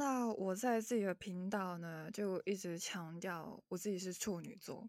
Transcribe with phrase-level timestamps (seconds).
[0.00, 4.88] 那我在自己的频道呢，就一直强调我自己是处女座。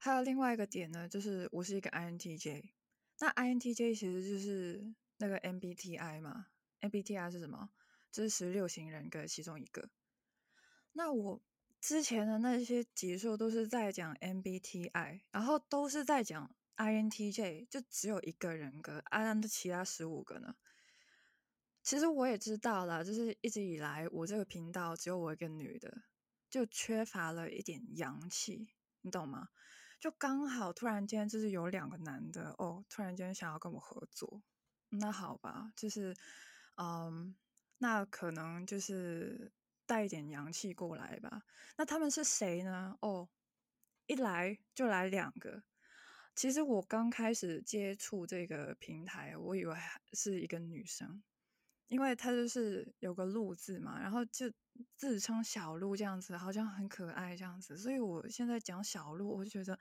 [0.00, 2.70] 还有另外一个点呢，就是我是一个 INTJ。
[3.20, 6.46] 那 INTJ 其实就是那个 MBTI 嘛
[6.80, 7.68] ？MBTI 是什么？
[8.10, 9.90] 这是十六型人格其中一个。
[10.94, 11.42] 那我
[11.78, 20.54] 之前的那些集数都是在讲 MBTI，然后都是在讲 INTJ，就只有一个人格，啊，那其他十五个呢？
[21.86, 26.02] 其实我也知道了，就是一直以来我这个频道只有我一个女的，
[26.50, 29.50] 就缺乏了一点阳气，你懂吗？
[30.00, 34.42] 就刚好突然间就是有两个男的哦，突然间想要跟我合作，
[34.88, 36.12] 那好吧，就是
[36.74, 37.36] 嗯，
[37.78, 39.52] 那可能就是
[39.86, 41.44] 带一点阳气过来吧。
[41.76, 42.98] 那他们是谁呢？
[43.00, 43.28] 哦，
[44.06, 45.62] 一来就来两个。
[46.34, 49.76] 其实我刚开始接触这个平台，我以为
[50.14, 51.22] 是一个女生。
[51.88, 54.52] 因为他就是有个“鹿”字嘛，然后就
[54.96, 59.78] 自称小鹿这样子，好像很可爱这样子，所以我现在讲小鹿，我就觉得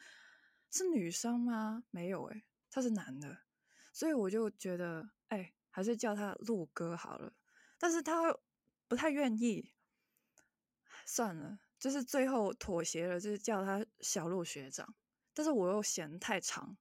[0.70, 1.83] 是女生吗？
[1.89, 3.39] 没有诶，他是男的，
[3.92, 7.33] 所以我就觉得哎，还是叫他鹿哥好了。
[7.78, 8.38] 但是他
[8.88, 9.73] 不太愿意，
[11.06, 14.95] 算了，就是最后妥协了，就是叫他小鹿学长。
[15.33, 16.78] 但是我又嫌太长，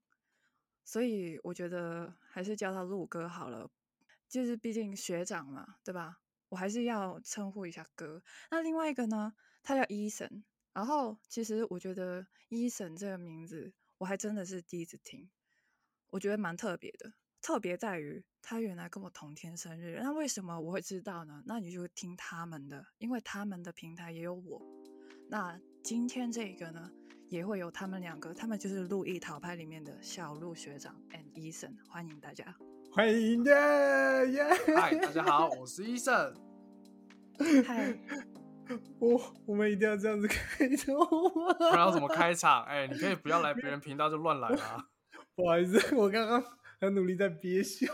[0.84, 3.70] 所以我觉得还是叫他鹿哥好了。
[4.28, 6.20] 就是毕竟学长嘛，对吧？
[6.48, 8.22] 我还是要称呼一下哥。
[8.50, 10.44] 那另外一个呢，他叫伊森。
[10.72, 15.30] 然后其实我觉得伊森这个名字，我还真的是第一次听，
[16.11, 17.12] 我觉得蛮特别的。
[17.41, 20.00] 特别在于他原来跟我同天生日。
[20.02, 21.42] 那为什么我会知道呢？
[21.45, 24.61] 那你就听他们的，因为他们的平台也有我。
[25.28, 26.91] 那今天这个呢，
[27.28, 32.56] 也会有他们两个，他们就是路易淘派里面的小鹿学长 and 伊森，欢迎大家。
[32.95, 33.50] 欢迎耶
[34.31, 34.45] 耶！
[34.77, 36.33] 嗨，大家好，我是医生。
[37.67, 37.92] 嗨，
[39.01, 41.01] 我我们一定要这样子开头
[41.34, 41.53] 吗？
[41.59, 42.62] 不然要怎么开场？
[42.67, 44.86] 哎，你可以不要来别人频道就乱来啊！
[45.35, 46.41] 不好意思，我刚刚
[46.80, 47.92] 很努力在憋笑。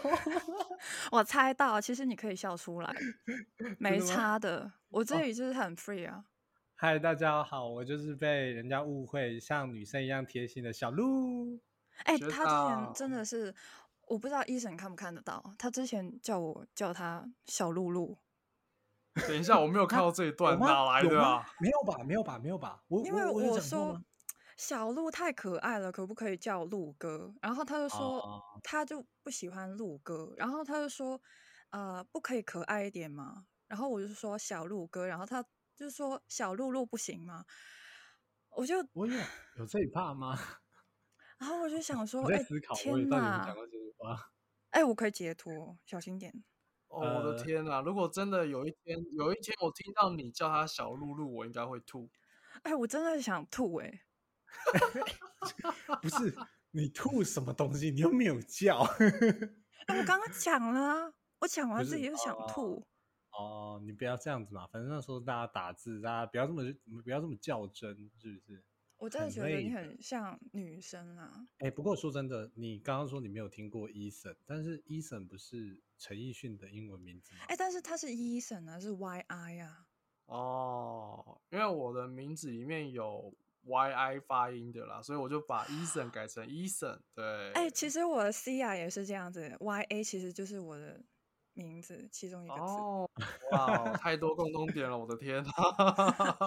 [1.10, 2.94] 我猜到，其实你可以笑出来，
[3.80, 4.70] 没差的。
[4.90, 6.26] 我这里就是很 free 啊。
[6.74, 11.58] 嗨，大家好，我就是被人家误会像女生一样贴心的小鹿。
[12.04, 13.54] 哎，他之前真的是。
[14.10, 18.18] 我不知道医生看不看得到，他之前叫我叫他小露露。
[19.28, 21.46] 等一下，我没有看到这一段，哪来的啊？
[21.60, 22.02] 没有吧？
[22.02, 22.38] 没有吧？
[22.38, 22.82] 没有吧？
[22.88, 24.00] 我因为我说
[24.56, 27.32] 小鹿太可爱了，可不可以叫鹿哥？
[27.40, 31.20] 然后他就说他就不喜欢鹿哥，然后他就说
[31.70, 33.46] 呃不可以可爱一点吗？
[33.68, 35.44] 然后我就说小鹿哥，然后他
[35.76, 37.44] 就说小露露不行吗？
[38.50, 39.16] 我就我有
[39.56, 40.36] 有这一怕吗？
[41.40, 42.38] 然后我就想说，哎，
[42.76, 43.52] 天哪！
[44.70, 46.32] 哎，我可以截图，小心点。
[46.88, 47.80] 哦，我的天哪！
[47.80, 52.10] 如果真的有一天，有一天我听到你叫他小露露，我应该会吐。
[52.62, 54.02] 哎，我真的想吐哎！
[56.02, 56.36] 不是
[56.72, 57.90] 你吐什么东西？
[57.90, 58.80] 你又没有叫。
[59.88, 62.86] 我刚刚讲了，我讲完自己又想吐。
[63.32, 64.66] 哦，你不要这样子嘛！
[64.66, 66.62] 反正那时候大家打字，大家不要这么
[67.02, 68.62] 不要这么较真，是不是？
[69.00, 71.32] 我真的觉得你很像女生啊！
[71.58, 77.40] 哎，不过说真的，你刚刚说你没有听过 Eason，但是 Eason 不是陈奕迅的英文名字吗？
[77.48, 79.86] 哎，但是他是 Eason 啊，是 Y I 啊。
[80.26, 83.34] 哦，因为我的名字里面有
[83.64, 86.98] Y I 发音的啦，所以我就把 Eason 改成 Eason。
[87.16, 87.52] 对。
[87.52, 91.02] 哎，其实我的 C 啊也是这样子，Y A 其实就是我的
[91.54, 92.60] 名字其中一个字。
[92.60, 93.10] 哦，
[93.52, 95.42] 哇， 太多共同点了，我的天！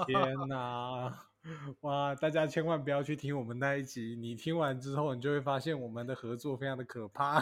[0.05, 1.29] 天哪！
[1.81, 2.15] 哇！
[2.15, 7.39] 大家千万不要去听我们那一集，你听完之后，你就会发现我们的合作非常的可怕。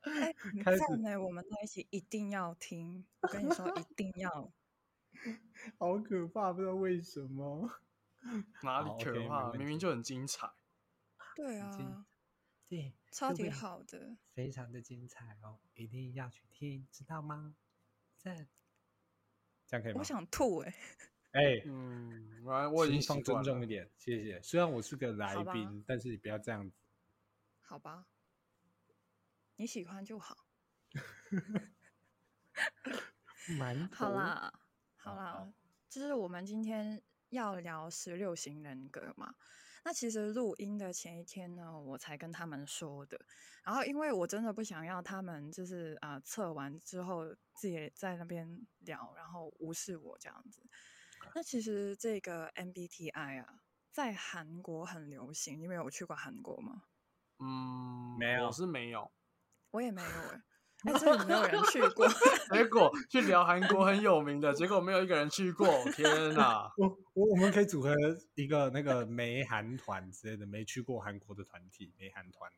[0.00, 4.52] 哎，赞美我们那一集一定要听，我跟你说一定要。
[5.78, 7.70] 好可怕，不知道为什么。
[8.62, 9.52] 哪里可怕？
[9.52, 10.50] 明明就很精彩。
[11.36, 12.06] 对啊，
[12.68, 17.54] 对，超级好的，非常的精彩哦，一定要去听，知道吗？
[18.16, 18.48] 赞，
[19.66, 19.98] 这样可以吗？
[19.98, 20.74] 我想吐哎。
[21.34, 24.40] 哎，嗯，我我已经放尊重一点，谢谢。
[24.40, 26.76] 虽然我是个来宾，但是你不要这样子。
[27.60, 28.06] 好吧，
[29.56, 30.46] 你喜欢就好。
[33.58, 34.52] 蛮好啦，
[34.96, 35.52] 好啦，
[35.90, 39.34] 就是我们今天要聊十六型人格嘛。
[39.84, 43.20] 那其实录音的前一天呢，我才跟他们说的。
[43.64, 50.62] 然后因为我真的不想要他们就是啊测完之后自己在那边聊，然后无视我这样子。
[51.34, 53.60] 那其实这个 MBTI 啊，
[53.92, 55.60] 在韩国很流行。
[55.60, 56.82] 你们有去过韩国吗？
[57.38, 59.10] 嗯，没有，我是没有，
[59.72, 60.42] 我也没有哎。
[60.84, 62.06] 哎，这里没有人去过。
[62.52, 65.66] 结果去聊韩国很有名的，结果没有一个人去过。
[65.92, 66.70] 天哪！
[66.76, 67.94] 我我我们可以组合
[68.34, 72.50] 一个那个没韩团之类的，没去过韩国的团体，没韩团。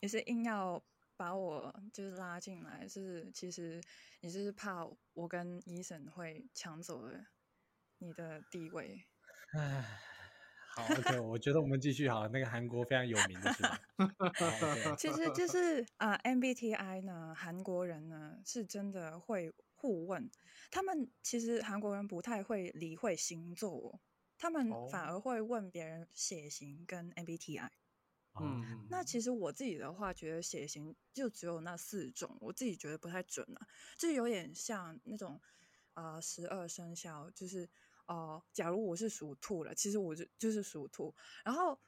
[0.00, 0.80] 你是硬要
[1.16, 3.82] 把我就是拉进来，是其实
[4.20, 7.18] 你是怕我跟医生会抢走了
[8.00, 9.04] 你的地位。
[9.52, 9.84] 唉，
[10.74, 12.26] 好，OK，我觉得我们继续好。
[12.28, 13.80] 那个韩国非常有名的是吧？
[14.98, 20.30] 其实就是啊，MBTI 呢，韩国人呢是真的会互问。
[20.70, 24.00] 他们其实韩国人不太会理会星座，
[24.38, 27.68] 他们反而会问别人血型跟 MBTI。
[28.40, 33.66] 嗯，那其实我自己的话，觉得血型就只有那四种，我自己觉得不太准啊，
[33.98, 35.40] 就有点像那种
[35.94, 37.68] 啊十二生肖，就是
[38.12, 41.14] 哦，假如我是属兔了，其实我就就是属兔，
[41.44, 41.78] 然后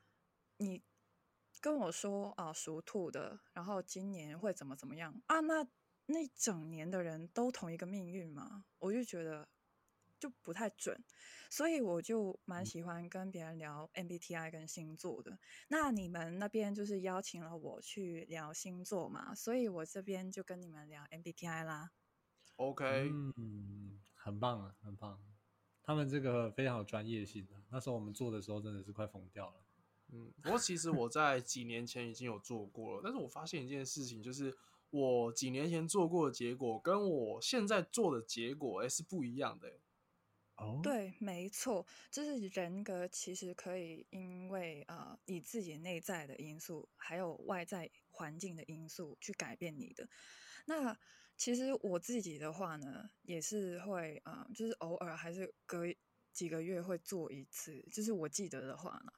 [0.56, 0.82] 你
[1.60, 5.40] 跟我说啊属兔的，然后今年会怎么怎么样啊？
[5.40, 5.66] 那
[6.06, 8.64] 那整年的人都同一个命运吗？
[8.78, 9.48] 我就觉得。
[10.22, 11.02] 就不太准，
[11.50, 15.36] 所以我就蛮喜欢跟别人聊 MBTI 跟星座的。
[15.66, 21.90] 那你们那边就是邀请了我去聊星座嘛，所以我这边就跟你们聊 MBTI 啦。
[22.54, 25.19] OK，嗯，很棒啊，很棒。
[25.82, 29.55] 他们这个非常有专业性的，那时候我们做的时候真的是快疯掉了。
[30.12, 34.55] 嗯，不过其实我在几年前已经有做过了，但是我发现一件事情，就是
[34.90, 39.81] 我几年前做过的结果跟我现在做的结果，哎，是不一样的。
[40.56, 50.06] 哦对，没错，就是人格其实可以因为呃你自己内在的因素，还有外在环境的因素去改变你的。
[50.67, 50.96] 那
[51.43, 55.85] 其实我自己的话呢，也是会啊，就是偶尔还是隔
[56.33, 59.12] 几个月会做一次，就是我记得的话呢，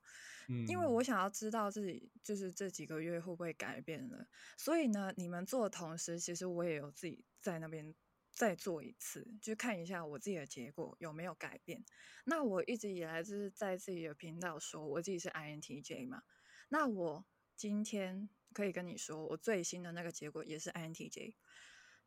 [0.49, 4.27] 嗯，因为我想要知道自己就是这几个月会不会改变了，
[4.57, 7.95] 所以呢，你们做的同时，其实我也有自己在那边。
[8.33, 11.85] 再做一次，就看一下我自己的结果有没有改变。
[12.25, 16.25] 那我一直以来就是在自己的频道说我自己是 INTJ 嘛。
[16.69, 17.25] 那我
[17.55, 21.35] 今天可以跟你说，我最新的那个结果也是 INTJ。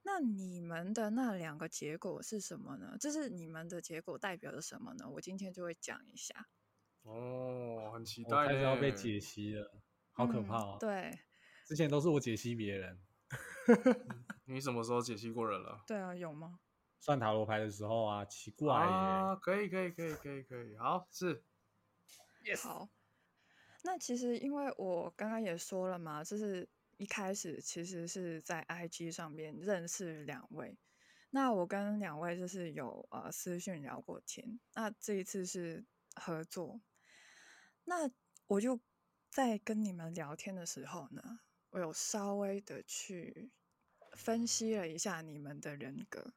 [0.04, 2.98] 那你们的那两个结果是什么呢？
[3.00, 5.10] 就是你们的结果代表着什么呢？
[5.10, 6.48] 我今天就会讲一下。
[7.04, 10.78] 哦，很期待，开始要被解析了，好可怕哦。
[10.80, 11.20] 对，
[11.66, 13.02] 之前都是我解析别人。
[14.46, 15.84] 你什么时候解析过人了？
[15.86, 16.60] 对啊，有吗？
[17.00, 21.44] 算塔罗牌的时候啊，奇怪啊，可以可以可以可以可以，好是
[22.44, 22.90] ，yes，好。
[23.84, 26.68] 那其实因为我刚刚也说了嘛，就是
[26.98, 30.78] 一开始其实是在 IG 上面认识两位，
[31.30, 35.86] 那我跟两位就是有呃私讯聊过天，那这一次是
[36.16, 36.82] 合作，
[37.86, 38.10] 那
[38.48, 38.80] 我就
[39.30, 41.40] 在跟你们聊天的时候呢，
[41.70, 43.52] 我有稍微的去。
[44.16, 46.34] 分析了一下你们的人格，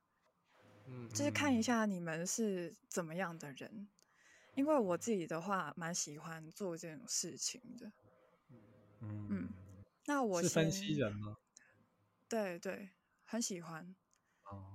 [0.86, 3.88] 嗯，就是看一下你们是怎么样的人。
[4.54, 7.90] 因为我自己的话，蛮喜欢做这种事情的。
[9.00, 9.48] 嗯嗯，
[10.10, 11.36] 那我是分析人吗？
[12.28, 12.90] 对对，
[13.24, 13.94] 很喜欢，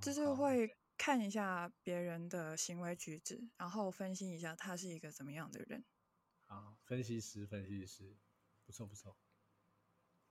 [0.02, 5.84] 就是会看一下别人的行为举止，然后分析一下他是一个怎么样的人。
[6.46, 8.16] 好，分析师，分析师，
[8.66, 9.18] 不错不错。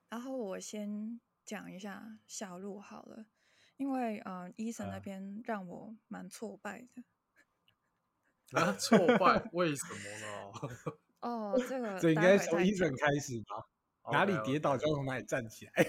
[0.09, 1.21] 然后我先。
[1.45, 3.27] 讲一下小鹿好了，
[3.77, 7.05] 因为呃，医生那边让我蛮挫败的。
[8.59, 9.47] 啊，挫败？
[9.53, 10.97] 为什么呢？
[11.21, 13.69] 哦，这个这应该从医生开始吧？
[14.11, 15.87] 哪里跌倒就从哪里站起来。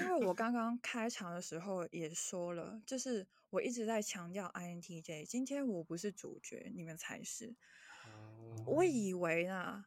[0.00, 7.56] 因为我 刚刚开场的时候也说了，就是我一直在强调 INTJ，今天我不是主角，你们才是。
[8.66, 9.86] 我以为呢。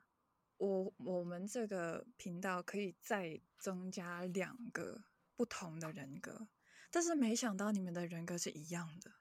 [0.57, 6.49] 我我们这个频道可以再增加两个不同的人格，
[6.91, 9.11] 但是没想到你们的人格是一样的。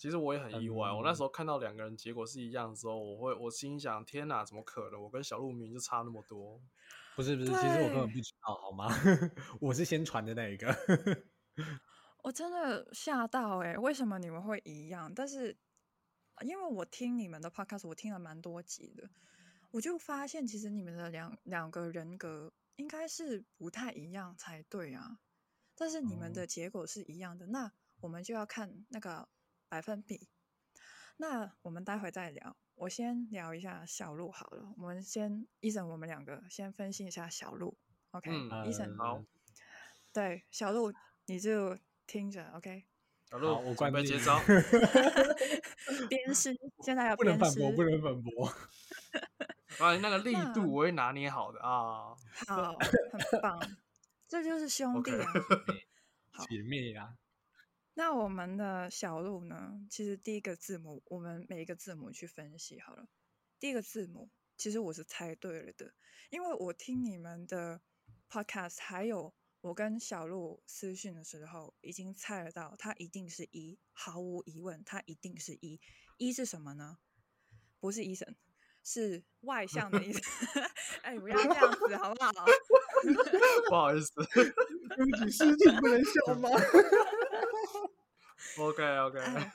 [0.00, 4.98] 其实我也很意外，我那时候看到两个人结果是一样的时候，我会我心想：天哪，怎么可能？
[4.98, 6.58] 我跟小鹿明明就差那么多。
[7.14, 8.88] 不是不是，其实我根本不知道，好吗？
[9.60, 10.74] 我是先传的那一个。
[12.24, 15.12] 我真的吓到哎，为什么你们会一样？
[15.14, 15.54] 但是
[16.46, 19.10] 因为我听你们的 podcast，我听了蛮多集的。
[19.72, 25.18] 我就发现，其实你们的两两个人格应该是不太一样才对啊，
[25.76, 29.28] 但是你们的结果是一样的，那我们就要看那个
[29.70, 30.28] 百分比。
[31.18, 34.74] 那我们待会再聊，我先聊一下小鹿好了。
[34.76, 37.78] 我们先医生，我们两个先分析一下小鹿。
[38.10, 38.32] OK，
[38.66, 39.22] 医生好。
[40.12, 40.92] 对，小鹿
[41.26, 42.50] 你就听着。
[42.54, 42.84] OK，
[43.30, 44.40] 小鹿，我关备接招。
[46.10, 48.52] 鞭尸，现在要不能反驳，不能反驳。
[49.78, 52.16] 啊，那个力度我会拿捏好的啊，
[52.48, 52.76] 好，
[53.30, 53.60] 很棒。
[54.26, 55.26] 这就是兄弟啊。
[56.32, 57.14] 好姐妹啊，
[58.00, 59.78] 那我们的小鹿呢？
[59.90, 63.06] 其实第一个字母，我们每一个字母去分析好了。
[63.58, 65.92] 第一个字母，其实我是猜对了的，
[66.30, 67.82] 因为我听你们的
[68.30, 75.78] podcast，还有我跟小鹿私讯的时候，已经猜得到，它一定是一，毫无疑问，它一定是一。
[76.16, 76.96] 一是什么呢？
[77.80, 78.34] 不是医生，
[78.82, 80.20] 是外向的意思。
[81.04, 82.46] 哎，不要这样子好不好？
[83.68, 84.14] 不好意思。
[84.96, 86.48] 对不起，事情不能笑吗？
[88.58, 89.52] OK OK，哎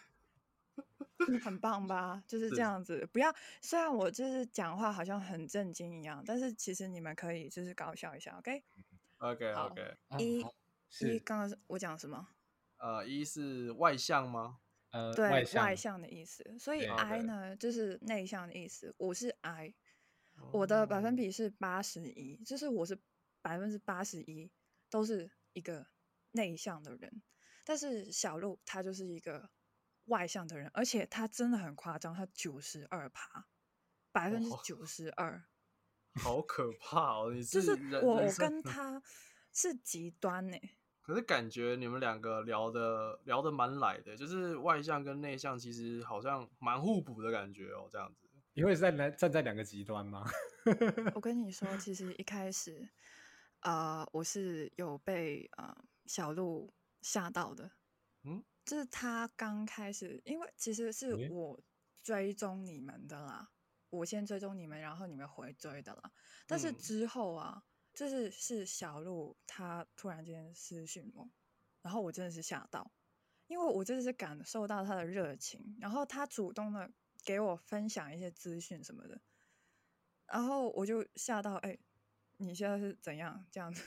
[1.44, 2.24] 很棒吧？
[2.28, 3.08] 就是是这样子。
[3.12, 10.46] 不要，虽然我就是讲话好像很震惊一样，但是其实你们可以就是搞笑一下，OK？OK 好 OK，啊一一
[10.90, 12.28] 是刚刚是我讲什么？
[12.78, 14.60] 呃，一是外向吗？
[14.92, 16.44] 呃对，外向外向的意思。
[16.60, 18.94] 所以 I 呢，就是内向的意思。
[18.98, 19.74] 我是 I，
[20.52, 23.00] 我的百分哦比是八十一，就是我是
[23.42, 24.52] 百分之八十一
[24.90, 25.88] 都是一个
[26.32, 27.22] 内向的人，
[27.66, 29.50] 但是小鹿他就是一个
[30.06, 33.48] 外向的人，而且他真的很夸张，他九十二趴，
[34.12, 35.44] 百分之哦九十二，
[36.14, 37.34] 好可怕哦！
[37.34, 37.72] 你就是
[38.04, 39.02] 我我跟他
[39.52, 40.58] 是极端呢、
[41.02, 48.30] 可是感觉你们两个聊的聊的蛮来的，就是外向跟内向其实好像蛮互补的感觉哦，这样子。
[48.54, 50.24] 你会在站站在两个极端吗？
[51.14, 52.88] 我跟你说，其实一开始，
[53.60, 56.74] 呃，我是有被呃小鹿
[57.06, 57.72] 吓到的。
[58.24, 61.62] 嗯，就是他刚开始，因为其实是我
[62.02, 63.52] 追踪你们的啦，
[63.92, 66.12] 我先追踪你们，然后你们回追的啦。
[66.48, 71.30] 但是嗯之后啊，就是是小鹿他突然间私讯我，
[71.84, 72.92] 然后我真的是吓到，
[73.46, 76.92] 因为我真的是感受到他的热情，然后他主动的
[77.24, 79.22] 给我分享一些资讯什么的，
[80.26, 81.78] 然后我就吓到，哎、
[82.38, 83.84] 你现在是怎样这样子？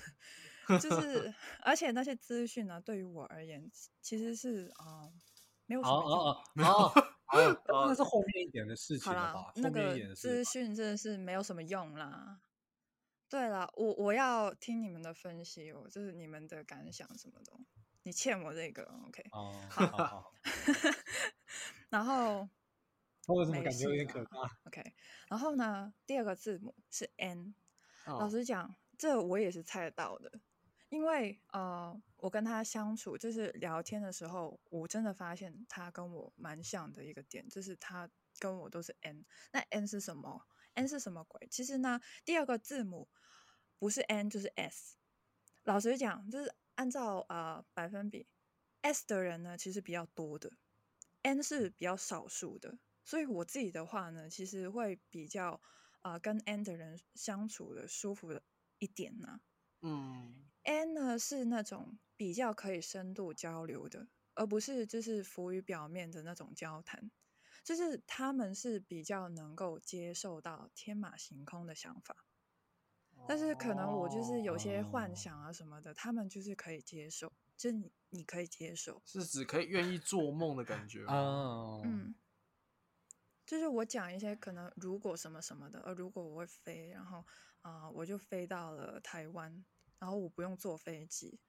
[0.80, 3.70] 就是，而且那些资讯呢，对于我而言，
[4.00, 5.12] 其实是啊、呃
[5.66, 6.18] 没有什哦么用。
[6.18, 7.02] 哦哦哦
[7.68, 12.40] 哦，那是后面一点的事情好啦了吧？，那个点资讯真的是没有什么用啦。
[13.28, 17.60] 对了，我我要听你们的分析哦，就是你们的感想什么的哦。
[18.04, 19.22] 你欠我这个，OK？
[19.32, 20.32] 哦，好好好，
[21.90, 22.48] 然后
[23.26, 24.94] 我怎么感觉有点可怕？OK，
[25.28, 27.54] 然后呢，第二个字母是 N。
[28.06, 30.32] 老哦实讲，这我也是猜得到的，
[30.90, 39.24] 因为呃，我跟他相处，就是聊天的时候，我真的发现他跟我蛮像的一个点，就是他跟我都是 N。
[39.52, 41.46] 那 N 是什么？N 是什么鬼？
[41.50, 43.08] 其实呢，第二个字母
[43.78, 44.96] 不是 N 就是 S。
[45.64, 48.26] 老实讲，就是按照呃百分比
[48.80, 50.50] ，S 的人呢其实比较多的
[51.22, 52.78] ，N 是比较少数的。
[53.04, 55.60] 所以我自己的话呢，其实会比较
[56.00, 58.42] 啊、呃跟 N 的人相处的舒服的
[58.78, 59.40] 一点呢、
[59.82, 67.10] 嗯 N 呢是那种比较可以深度交流的，而不是就是浮于表面的那种交谈。
[67.64, 72.24] 就是他们是比较能够接受到天马行空的想法，
[73.26, 81.12] 但是可能我就是有些幻哦想啊什么的，他们就是可以接受，就是你你可以接受，是指可以愿意做梦的感觉 吗？
[81.14, 82.14] 哦，嗯，
[83.46, 87.18] 就是我讲一些可能如果什么什么的，呃，如果我会飞，然后
[87.62, 89.64] 啊、呃我就飞到了台湾，
[89.98, 91.40] 然后我不用坐飞机，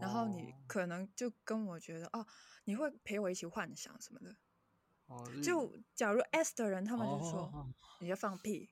[0.00, 2.26] 然后你哦可能就跟我觉得哦，
[2.64, 4.36] 你会陪我一起幻想什么的。
[5.06, 8.70] 哦就假如 S 的人，他们就说、哦你在放屁，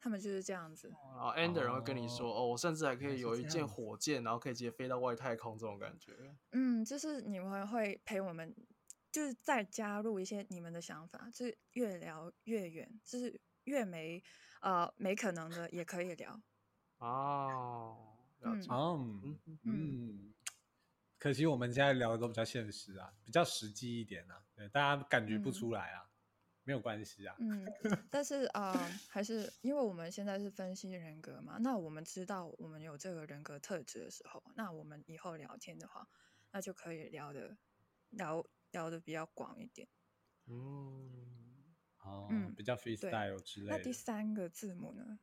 [0.00, 0.88] 他们就是这样子。
[0.88, 6.36] 然后 N 的人会跟你说，哦，我甚至还可以有一件火箭，然后可以直接飞到外太空这种感觉。
[6.52, 8.52] 嗯，就是你们会陪我们，
[9.12, 14.20] 就是再加入一些你们的想法，就是越聊越远，就是越没
[14.60, 16.40] 呃没可能的也可以聊。
[16.98, 20.34] 哦，了嗯嗯嗯嗯，
[21.18, 26.10] 可惜我们现在聊的都比较现实啊，比较实际一点啊，对，大家感觉不嗯出来啊，
[26.64, 27.36] 没有关系啊。
[27.40, 27.64] 嗯，
[28.10, 36.08] 但是啊、呃还是因为我们现在是分析人格嘛，那我们知道我们有这个人格特质的时候，那我们以后聊天的话，
[36.50, 37.56] 那就可以聊的
[38.10, 39.88] 聊聊的比较广一点。
[40.46, 41.26] 嗯，
[42.02, 43.78] 哦，嗯比较 freestyle 之类的。
[43.78, 45.20] 那第三个字母呢？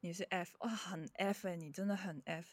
[0.00, 2.48] 你是 F 哇，很 F 哎、你真的很 F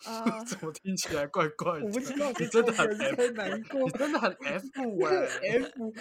[0.06, 1.84] 啊、怎么听起来怪怪的？
[1.86, 2.88] 我不知道 你真的很
[3.34, 4.66] 难过你真的很 F
[5.04, 5.92] 哎、F，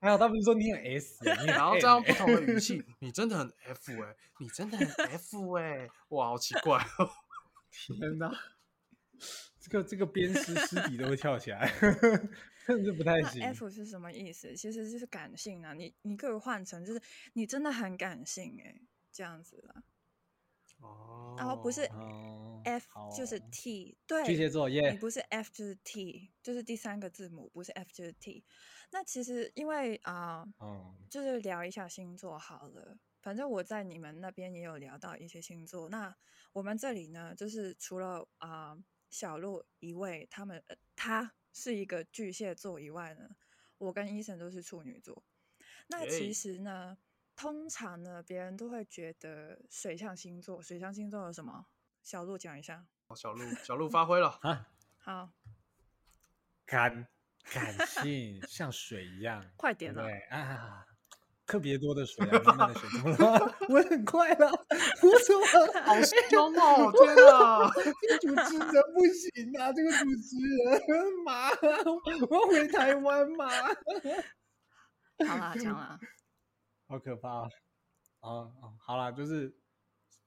[0.00, 7.08] 还有他们说你很 S，你很然后 M 这样不欸同的语气，你真的很 F 哎、你真的很 F 哎、哇，好奇怪哦。
[7.70, 8.32] 天哪，
[9.60, 11.72] 这个这个鞭尸尸体都会跳起来，
[12.68, 13.42] 那行。
[13.42, 14.54] F 是什么意思？
[14.54, 17.00] 其实就是感性啊，你你可以换成就是
[17.32, 19.82] 你真的很感性哎、这样子啦。
[20.80, 28.44] 哦，然后不是哦 F 好就是哦 T，对，巨蟹座耶你不是 F 就是 T，就是第三个字母，不是 F 就是 T。
[28.90, 32.98] 那其实因为啊、嗯，就是聊一下星座好了。
[33.20, 35.88] 反正我在你们那边也有聊到一些星座。
[35.88, 36.14] 那
[36.52, 38.78] 我们这里呢，就是除了啊、
[39.10, 43.30] 小鹿一位，他们、呃、他是一个巨蟹座以外呢，
[43.78, 45.24] 我跟医生都是处女座。
[45.88, 46.98] 那其实呢，
[47.34, 51.66] 通常呢，别人都会觉得水象星座，水象星座有什么？
[52.02, 52.86] 小鹿讲一下。
[53.16, 55.32] 小鹿小鹿发挥了， 啊，好，
[56.66, 57.08] 感
[57.44, 60.06] 感性像水一样，快点了。
[60.30, 60.86] 啊？
[61.48, 63.54] 特别多的水啊， 慢慢的水，怎么了？
[63.68, 65.46] 我很快了，我怎么
[65.82, 66.92] 好凶哦！
[66.92, 67.70] 天哪，
[68.20, 69.72] 这个主持人不行啊！
[69.72, 70.36] 这个主持
[70.66, 70.82] 人，
[71.24, 71.48] 妈，
[72.28, 73.48] 我要回台湾嘛！
[75.26, 75.98] 好啦，讲啦。
[76.86, 77.48] 好可怕啊！
[78.20, 79.52] 哦哦，好啦，就是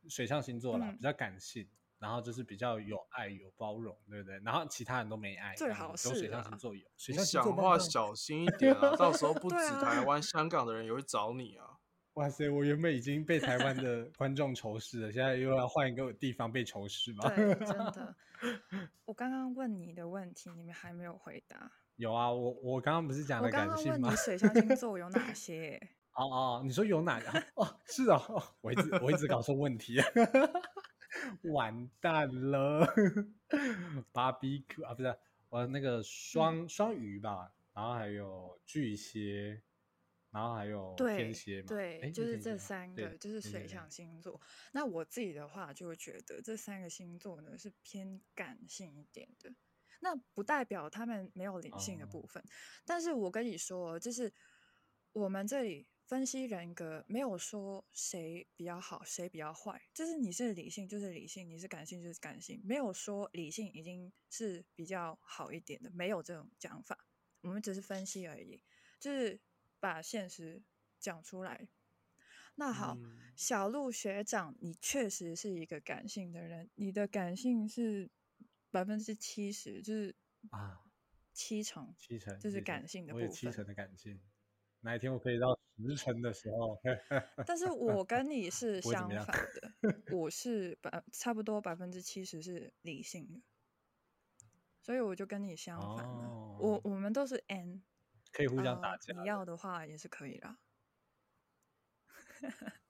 [0.10, 1.68] 水象星座啦，嗯比较感性，
[2.02, 4.40] 然后就是比较有爱、有包容，对不对？
[4.44, 6.82] 然后其他人都没爱，最好是有水象星座有。
[6.98, 8.96] 水你象星座讲话小心一 点啊！
[8.98, 11.78] 到时候不止台湾、香港的人也会找你啊。
[12.16, 12.50] 哇塞！
[12.50, 17.30] 我原本已经被台湾的观众仇视了，现在又要换一个地方被仇视吗？
[17.34, 18.16] 对，真的。
[19.06, 21.72] 我刚刚问你的问题，你们还没有回答。
[21.98, 24.16] 有啊，我我刚刚不是讲我了刚刚问你感性吗？
[24.18, 25.80] 水象星座有哪些？
[26.16, 27.30] 哦哦，你说有哪个？
[27.56, 30.02] 哦，是啊，哦我一直我一直搞错问题，
[31.54, 32.86] 完蛋了
[34.14, 35.18] ！barbecue 啊，不是
[35.50, 39.62] 我那个双、双鱼吧，然后还有巨蟹，
[40.30, 44.40] 然后还有天蝎嘛，对，诶就是这三个，就是水象星座。
[44.72, 49.54] 那我自己的话，就会觉得这三个星座呢是偏感性一点的。
[50.04, 52.44] 那不代表他们没有理性的哦部分，
[52.86, 54.34] 但是我跟你说，就是
[55.12, 67.08] 我们这里分析人格，没有说谁比较好，谁比较坏，就是你是理性就是理性，你是感性就是感性，没有说理性已经是比较好一点的，没有这种讲法，
[67.40, 68.62] 我们只是分析而已，
[69.00, 69.40] 就是
[69.80, 70.62] 把现实
[71.00, 71.70] 讲出来。
[72.56, 73.32] 那好，嗯。
[73.38, 78.12] 小鹿学长，你确实是一个感性的人，你的感性是
[78.70, 80.14] 百分之七十，就是
[80.50, 80.82] 啊，
[81.32, 84.20] 七成，七成就是感性的我有部分七成的感性，
[84.82, 86.80] 哪一天我可以到十成的时候，
[87.46, 89.28] 但是我跟你是相反
[89.82, 93.42] 的，我是百差不多百分之七十是理性的，
[94.82, 96.58] 所以我就跟你相反了。
[96.60, 97.84] 我哦我们都是 N，
[98.32, 100.60] 可以互相打呃架的，你要的话也是可以啦。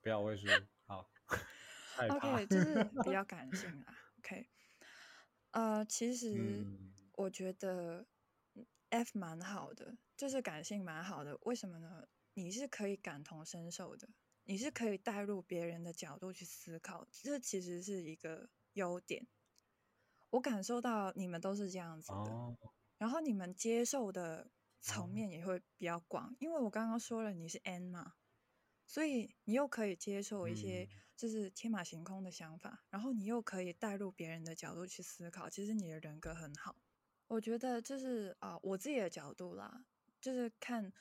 [0.00, 0.46] 不要我会输，
[0.86, 1.10] 好，
[2.08, 3.94] OK，就是比较 感性啦。
[4.18, 4.48] OK，
[5.50, 8.06] 呃，其实嗯我觉得
[8.54, 11.38] 嗯 F 蛮好的，就是感性蛮好的。
[11.42, 12.08] 为什么呢？
[12.34, 14.08] 你是可以感同身受的，
[14.44, 19.26] 你是可以带入别人的角度去思考，这其实是一个优点。
[20.30, 22.56] 我感受到你们都是这样子的，哦，
[22.96, 28.14] 然后你们接受的层哦面也会比较广，因为我刚刚说了你是 N 嘛，
[28.86, 36.76] 所以你又可以接受一些嗯就是天马行空的想法，然后你又可以带入别人的角度去思考，其实你的人格很好。
[37.28, 39.84] 我觉得就是啊、我自己的角度啦，
[40.20, 40.92] 就是看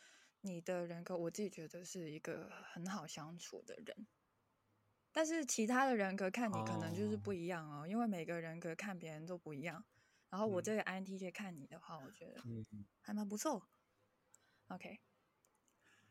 [0.41, 4.08] 你的人格，我自己觉得是一个很好相处的人。
[5.13, 9.84] 但是其他的人格看你可能就是不哦一样哦，因为每个人格看别人都不一样。
[10.30, 12.65] 然后我嗯这个 INTJ 看你的话，我觉得嗯，
[13.01, 13.67] 还蛮不错。
[14.67, 15.01] OK，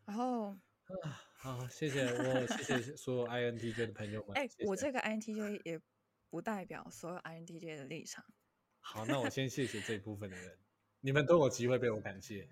[0.05, 0.55] 然后
[1.39, 4.37] 好，谢谢我，谢谢 所有 INTJ 的朋友们。
[4.37, 5.81] 哎、我这个 INTJ 也
[6.29, 8.23] 不代表所有 INTJ 的立场。
[8.81, 10.59] 好，那我先谢谢这一部分的人，
[11.01, 12.47] 你们都有机会被我感谢。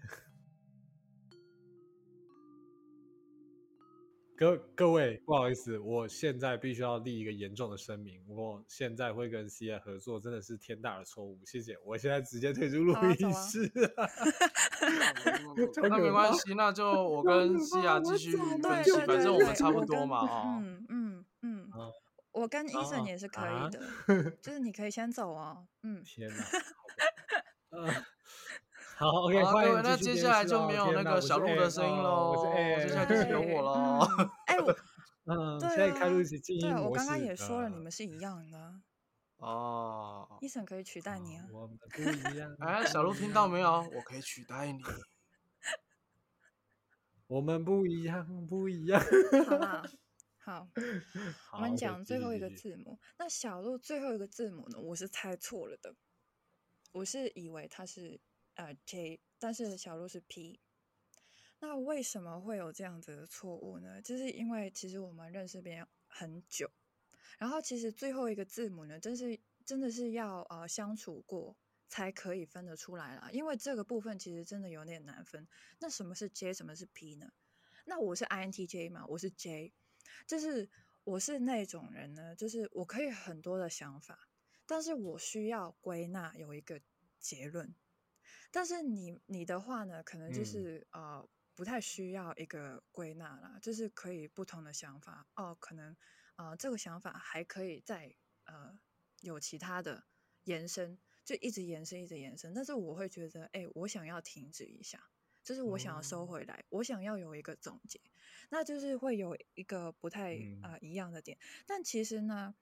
[4.38, 13.68] 各各位，不好意思，我现在必须要立一个严重的声明，我现在会跟 C I 合作，真的是天大的错误，谢谢，我现在直接退出录音室。
[15.82, 20.60] 那没关系，那就我 跟西亚继续分析，反正我们差不多嘛啊。
[20.62, 21.90] 嗯嗯嗯啊，
[22.30, 23.80] 我跟医生啊也是可啊以的，
[24.40, 25.66] 就是你可以先走哦。
[25.82, 26.36] 嗯，天哪！
[28.98, 32.34] 好，OK，好，欢迎各位，那接下来就没有那个小鹿的声音喽
[32.80, 34.04] 接下来就是有我喽。
[34.18, 34.76] 嗯，哎、我
[35.32, 36.74] 嗯，对现在开啊录起静音。
[36.74, 38.80] 我刚刚也说了，你呃们是一样的。
[39.36, 41.46] 哦，医生可以取代你啊。
[41.52, 42.52] 我们不一样。
[42.58, 43.88] 哎，小鹿听到没有？
[43.94, 44.80] 我可以取代你。
[47.28, 49.00] 我们不一样，不一样。
[49.46, 49.84] 好啦，
[50.38, 50.68] 好，
[51.46, 52.98] 好我们讲最后一个字母。
[53.16, 54.80] 那小鹿最后一个字母呢？
[54.80, 55.94] 我是猜错了的，
[56.90, 58.20] 我是以为它是
[58.58, 60.60] 呃 J，但是小鹿是 P。
[61.60, 64.02] 那为什么会有这样子的错误呢？
[64.02, 66.68] 就是因为其实我们认识别人很久，
[67.38, 71.56] 然后其实最后一个字母呢，真是真的是要呃相处过
[71.88, 73.30] 才可以分得出来啦。
[73.32, 75.46] 因为这个部分其实真的有点难分。
[75.78, 77.32] 那什么是 J，什么是 P 呢？
[77.84, 79.72] 那我是 INTJ 嘛，我是 J，
[80.26, 80.68] 就是
[81.04, 84.28] 我是那种人呢，就是我可以很多的想法，
[84.66, 86.80] 但是我需要归纳有一个
[87.20, 87.74] 结论。
[88.50, 90.44] 但是你你的话呢，可能就嗯。
[90.44, 95.26] 是、呃不太需要一个归纳啦，就是可以不同的想法。
[95.34, 95.96] 哦，可能
[96.36, 98.78] 呃这个想法还可以再呃
[99.22, 100.04] 有其他的
[100.44, 102.54] 延伸，就一直延伸一直延伸。
[102.54, 105.10] 但是我会觉得，哎，我想要停止一下，
[105.42, 106.28] 就是我想要收哦。
[106.28, 108.00] 回来，我想要有一个总结，
[108.50, 111.36] 那就是会有一个不太呃一样的点。
[111.66, 112.54] 但其实呢，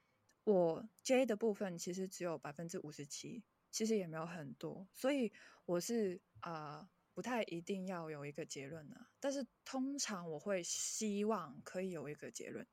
[0.44, 3.44] 我 J 的部分其实只有百分之五十七，
[3.76, 5.30] 其实也没有很多，所以
[5.66, 9.10] 我是呃不太一定要有一个结论啊。
[9.20, 12.66] 但是通常我会希望可以有一个结论。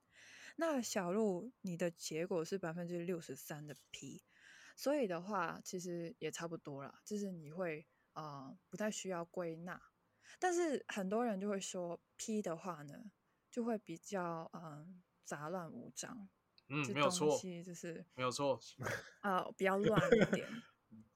[0.55, 4.21] 那小鹿，你的结果是百分之六十三的 P，
[4.77, 9.81] 所以的话其实也差不多啦，就是你会呃不太需要归纳。
[10.39, 13.11] 但是很多人就会说 P 的话呢，
[13.51, 14.87] 就会比较嗯、呃
[15.25, 16.29] 杂乱无章，
[16.69, 18.57] 嗯，没有错，西就是没有错。
[19.21, 20.47] 呃比较乱一点。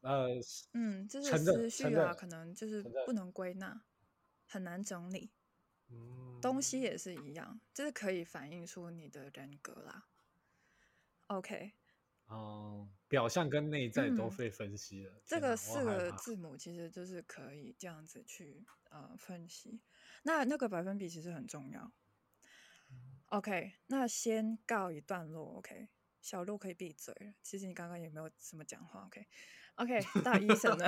[0.02, 0.30] 呃，
[0.74, 3.84] 嗯，就是思绪啊，可能就是不能归纳，
[4.46, 5.32] 很难整理。
[5.90, 10.08] 嗯，东西也是一样，就是可以反映出你的人格啦。
[11.28, 11.74] OK，
[12.30, 15.22] 嗯，表象跟内在都嗯被分析了。
[15.26, 19.82] 这个四个字母其实就是可以这样子去呃分析。
[20.24, 21.92] 那那个百分比其实很重要。
[23.28, 25.58] OK，那先告一段落。
[25.58, 25.90] OK，
[26.28, 27.32] 小鹿可以闭嘴了。
[27.42, 29.06] 其实你刚刚也没有什么讲话。
[29.06, 30.86] OK，OK，、大医生呢。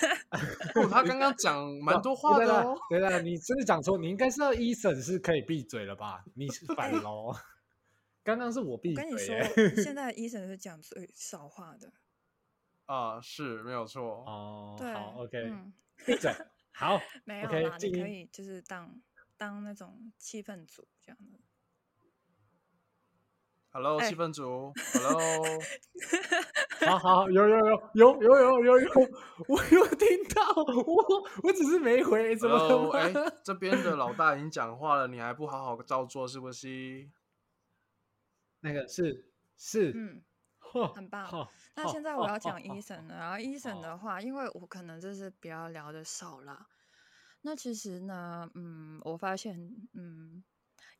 [0.74, 2.74] 哦，他刚刚讲蛮多话的哦。
[2.88, 6.24] 对了，你真的讲错，你应该是要医生是可以闭嘴了吧？
[6.34, 7.30] 你是反 喽。
[8.24, 9.36] 刚刚是我闭嘴跟你说。，
[9.84, 11.92] 现 在医生是讲最少话的。
[12.86, 14.02] 啊，是没有错。
[14.24, 15.74] 哦，对，好，OK，嗯，
[16.06, 16.34] 闭嘴。
[16.72, 17.92] 好没有，OK，啦，你。
[17.92, 18.98] 可以就是当
[19.36, 21.38] 当那种气氛组这样的。
[23.72, 24.72] Hello，哎气氛组。
[24.94, 25.44] Hello，
[26.86, 28.90] 好好，有有有有有有有有，
[29.46, 37.08] 我有听到，我我只是没回，怎么 Hello，了哎吗？，这边的老大已经讲话了，你还不好好照做是不是？
[38.62, 40.22] 那个是是，嗯，
[40.92, 46.66] 很棒那现在我要讲好医生了，然后医生好的话，因为我可能就是比较聊的少了。
[47.42, 49.56] 那其实呢，嗯，我发现，
[49.94, 50.42] 嗯，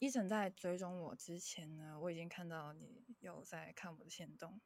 [0.00, 4.58] 医生在追踪我之前呢，我已经看到你有在看我的行动。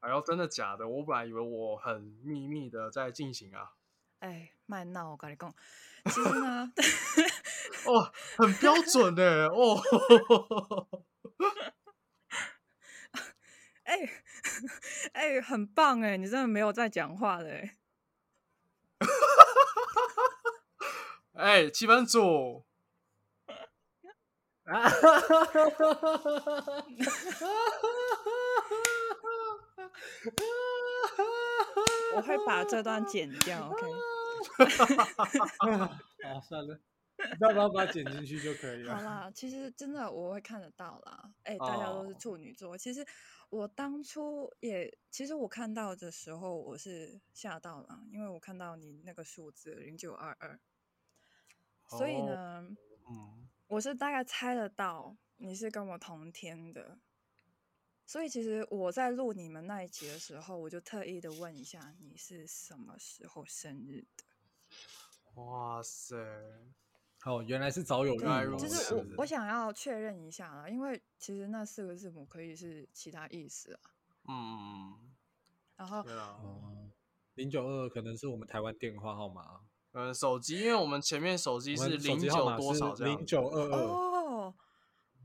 [0.00, 0.88] 哎呦，真的假的？
[0.88, 3.74] 我本来以为我很秘密的在进行啊。
[4.20, 5.54] 哎，卖闹，我跟你讲，
[6.06, 6.72] 其实呢，
[7.84, 9.78] 哦，很标准的哦。
[13.84, 14.08] 哎
[15.12, 17.76] 哎，很棒哎，你真的没有在讲话的 哎。
[21.34, 22.64] 哎，气氛组，
[24.70, 24.90] 啊！
[32.14, 33.86] 我会把这段剪掉，OK？
[35.58, 36.78] 好，算了，
[37.40, 38.96] 要不要把它剪进去就可以了。
[38.96, 41.30] 好啦，其实真的我会看得到啦。
[41.44, 43.04] 哎、大家都是哦处女座，其实
[43.48, 50.58] 我当初也，其实我看到的时候我是吓到了，因为我看到你那个数字零九二二，
[51.88, 52.68] 所以哦呢，
[53.08, 56.98] 嗯，我是大概猜得到你是跟我同天的。
[58.04, 64.24] 所以其实我在录你们那一集的时候，我就特意的问一下你是什么时候生日的。
[65.40, 66.16] 哇塞，
[67.24, 73.80] 哦，原来是早有预谋，就是我我想要确认一下啦，因为其实那四个字母可以是其他意思啊。
[74.24, 75.14] 嗯，
[75.76, 76.90] 然后对啊，哦，
[77.34, 79.60] 零九二可能是我们台湾电话号码，
[79.92, 84.54] 嗯，手机，因为我们前面手机是零九多少这样零，九二二，哦，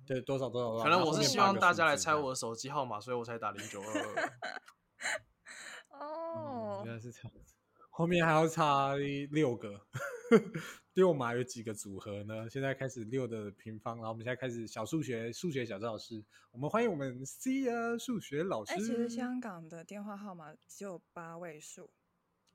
[0.05, 0.83] 对，多少多少。
[0.83, 4.31] 可能我是希望大家来猜我的手机号码，所以我才打零九二二。
[5.89, 7.53] 哦，哦原，来是这样子。
[7.91, 8.95] 后面还要差
[9.31, 9.85] 六个，
[10.95, 12.49] 六码有几个组合呢？
[12.49, 16.25] 现在开始六的平方，然后我们现在开始小数学，数学小赵老师。
[16.51, 18.73] 我们欢迎我们 C 啊数学老师。
[18.73, 21.89] 哎，其实香港的电话号码只有八位数，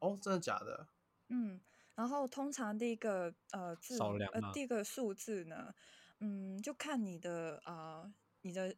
[0.00, 0.88] 哦，真的假的？
[1.28, 1.60] 嗯，
[1.94, 3.98] 然后通常第一个呃字
[4.32, 5.74] 呃第一个数字呢，
[6.20, 8.74] 嗯，就看你的呃你的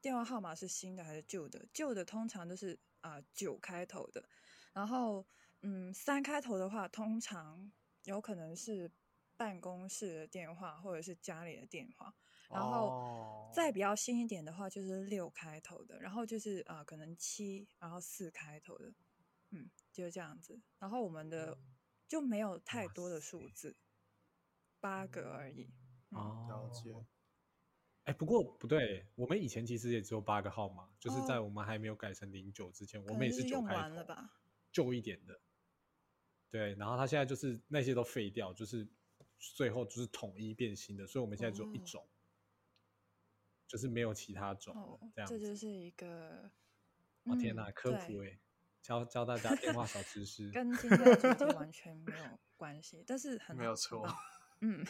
[0.00, 4.28] 电话号码是新的还是旧的，旧的通常都是啊九、开头的，
[4.72, 5.24] 然后
[5.62, 7.70] 嗯三开头的话，通常
[8.04, 8.90] 有可能是
[9.36, 12.14] 办公室的电话或者是家里的电话。
[12.50, 18.92] 然后哦再比较新一点的话就是六开头的，然后就是呃可能七，然后四开头的，
[19.50, 20.60] 嗯，就是这样子。
[20.78, 21.56] 然后我们的
[22.14, 23.76] 就没有太多的数字，
[24.78, 25.68] 八个而已。
[26.10, 26.94] 嗯哦，了解。
[28.04, 34.30] 哎，不过不对，我们以前其实也只有八个号码，就是在哦我们还没有改成零九之前，我可们也是九开头，完了吧？
[34.70, 35.40] 旧一点的。
[36.50, 38.86] 对，然后他现在就是那些都废掉，就是
[39.38, 42.08] 最后就是统一变新的，所以我们现在只有一哦种，
[43.66, 45.36] 就是没有其他种这样子。
[45.36, 46.48] 这就是一个，
[47.24, 48.38] 哦天哪，嗯科普对哎，
[48.84, 50.50] 教教大家电话小知识。
[50.50, 54.06] 跟今天的主题完全没有关系，但是很没有错
[54.60, 54.84] 嗯，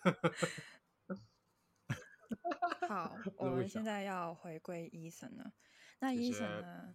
[2.88, 5.52] 好， 我们现在要回归医生了。
[5.98, 6.94] 那谢医生谢呢，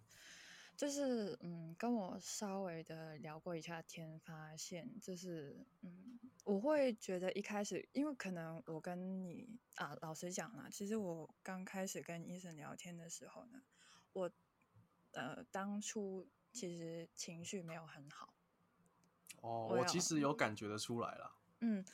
[0.76, 13.62] 就是嗯，跟我稍微的聊过一下天，发现就是嗯，我会觉得一开始，因为可能我跟你啊，老实讲啦，其实我刚开始跟医生聊天的时候呢，
[14.12, 14.28] 我
[15.12, 18.34] 呃当初其实情绪没有很好。
[19.40, 21.36] 哦，我其实有感觉得出来了。
[21.60, 21.84] 嗯，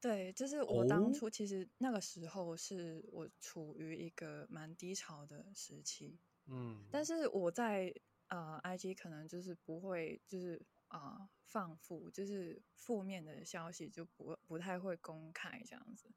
[0.00, 7.92] 对，就是我当哦初其实那个时候是我处于一个蛮低潮的时期，嗯，但是我在
[8.28, 16.10] 呃 IG 可能就是不会就是啊、呃放负，就是负面的消息就不不太会公开这样子，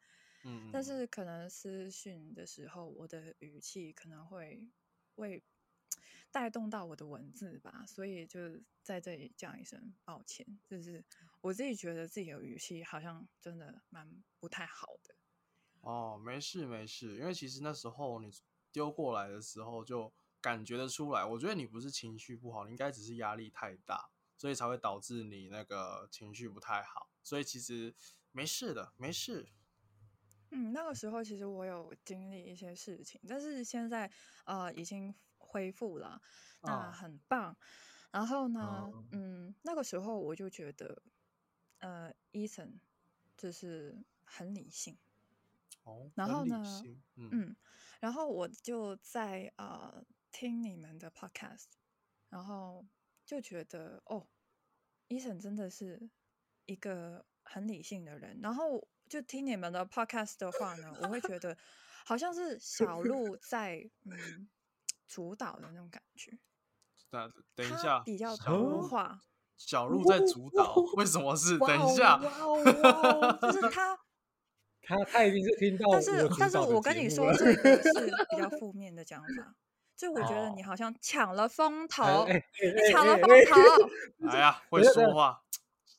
[0.43, 4.67] 嗯，但是可能私讯的时候，我的语气可能会
[5.15, 5.43] 会
[6.31, 11.03] 带动到我的文字吧，所以就在这里讲一声抱歉，就是
[11.41, 15.15] 我自己觉得自己的语气好像真的蛮不太好的。
[15.81, 18.31] 哦，没事没事，因为其实那时候你
[18.71, 27.09] 丢过来的时候就感觉得出来，我觉得你不是情绪不好，你应该只是压力太大，所以才会导致你那个情绪不太好。
[27.23, 27.95] 所以其实
[28.31, 29.47] 没事的，没事。
[30.51, 34.11] 嗯，那个时候其实我有经历一些事情，但是现在
[34.45, 35.13] 呃已经
[35.49, 36.21] 恢复了，
[36.61, 37.57] 那啊很棒。
[38.11, 41.01] 然后呢，哦嗯，那个时候我就觉得，
[41.79, 42.79] 呃，伊森
[43.35, 44.97] 就是很理性，
[45.83, 46.63] 哦，然后呢
[47.15, 47.55] 嗯嗯，
[47.99, 51.65] 然后我就在呃听你们的 podcast，
[52.29, 52.85] 然后
[53.25, 54.27] 就觉得哦，
[55.07, 56.09] 伊森真的是
[56.65, 58.39] 一个很理性的人。
[58.41, 61.55] 然后就听你们的 podcast 的话呢，我会觉得
[62.05, 64.49] 好像是小鹿在嗯
[65.09, 66.31] 主导的那种感觉。
[67.09, 69.19] 那等一下，比较小多话，
[69.57, 71.57] 小鹿在主导，为什么是？
[71.59, 73.99] 等一下，哇哦哇哦就是他。
[74.81, 77.91] 他他一定是听到但是但是我跟你说，这个是
[78.31, 79.55] 比较负面的讲法。
[79.95, 82.43] 就我觉得你哦好像抢了风头，哎哎
[82.75, 84.29] 你抢了风头。
[84.29, 85.43] 哎呀， 会说话，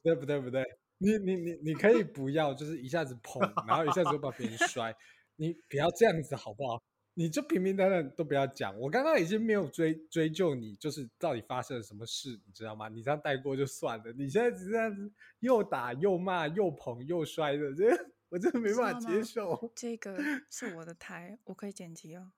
[0.02, 0.40] 对不对？
[0.40, 0.64] 不对，
[0.98, 4.96] 你你你你可以不要，就是一下子捧，然后一下子又把别人摔，
[5.36, 6.82] 你不要这样子好不好？
[7.20, 8.74] 你就平平淡淡都不要讲。
[8.80, 12.88] 我刚刚已经没有追追究你，就是到底发生了什么事，你知道吗？
[12.88, 17.94] 你这样带过就算了，你现在只是这样子又打又骂又捧又摔的，这
[18.30, 19.70] 我真的没办法接受。
[19.76, 20.16] 这个
[20.48, 22.32] 是我的台，我可以剪辑哦。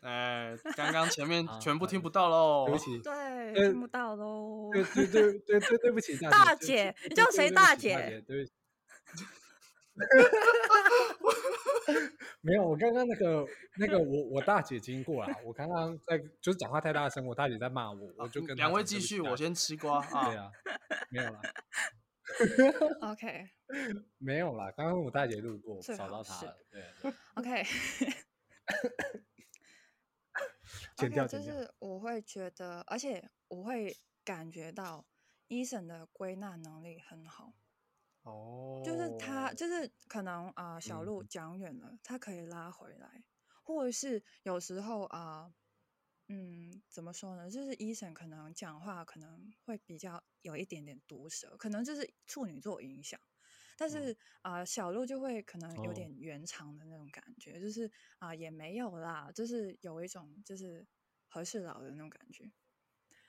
[0.00, 2.64] 哎，刚刚前面 啊全部听不到喽。
[2.72, 4.70] 对不起，对，呃听不到喽。
[4.72, 8.24] 对对对对对对不起大大姐，你叫谁大姐？
[8.26, 8.52] 对不起。
[12.42, 13.46] 没有，我刚刚那个
[13.78, 20.26] 那个我我大姐经过了，我刚刚在就是讲话太大声，我大姐在骂我，我就跟两位继续，我先吃瓜啊。
[20.26, 20.50] 对啊，
[21.10, 21.40] 没有啦，
[23.12, 23.48] OK
[24.18, 27.62] 没有啦，刚刚我大姐路过，找到她了，对对，OK
[30.96, 35.06] 剪 OK，就掉剪掉，是我会觉得，而且我会感觉到
[35.48, 37.54] 医生的归纳能力很好。
[38.26, 38.32] 哦，
[38.82, 43.24] 就是他，就是可能啊、呃小嗯鹿讲远了，他可以拉回来，
[43.62, 45.52] 或者是有时候啊、
[46.28, 47.50] 嗯，怎么说呢？
[47.50, 53.20] 就是医生可能讲话可能会比较有一点点毒舌，可能就是处女座影响。
[53.78, 60.86] 但是啊、小鹿就会可能有哦点圆场的那种感觉，就是啊、也没有啦，就是有一种就是
[61.28, 62.50] 和事佬的那种感觉。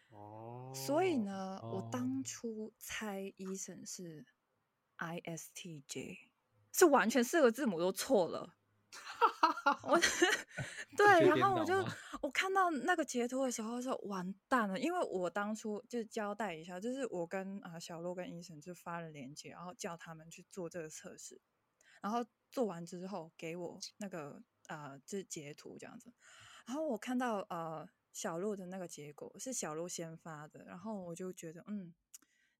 [0.09, 0.17] 哦，
[0.71, 4.25] 所以呢，我哦当初猜医生是
[4.97, 6.17] ISTJ，
[6.73, 8.55] 是完全四个字母都错了。
[9.83, 9.99] 我
[10.95, 11.73] 对，然后我就
[12.21, 21.41] 我看到那个截图的时候说完蛋了，因为我当初就交代一下，就是我跟啊、小鹿跟医生就发了链接，然后叫他们去做这个测试，
[22.01, 26.13] 然后做完之后给我那个呃就是截图这样子，
[26.65, 31.93] 然后我看到呃小鹿的那个结果是小鹿先发的，然后我就觉得嗯，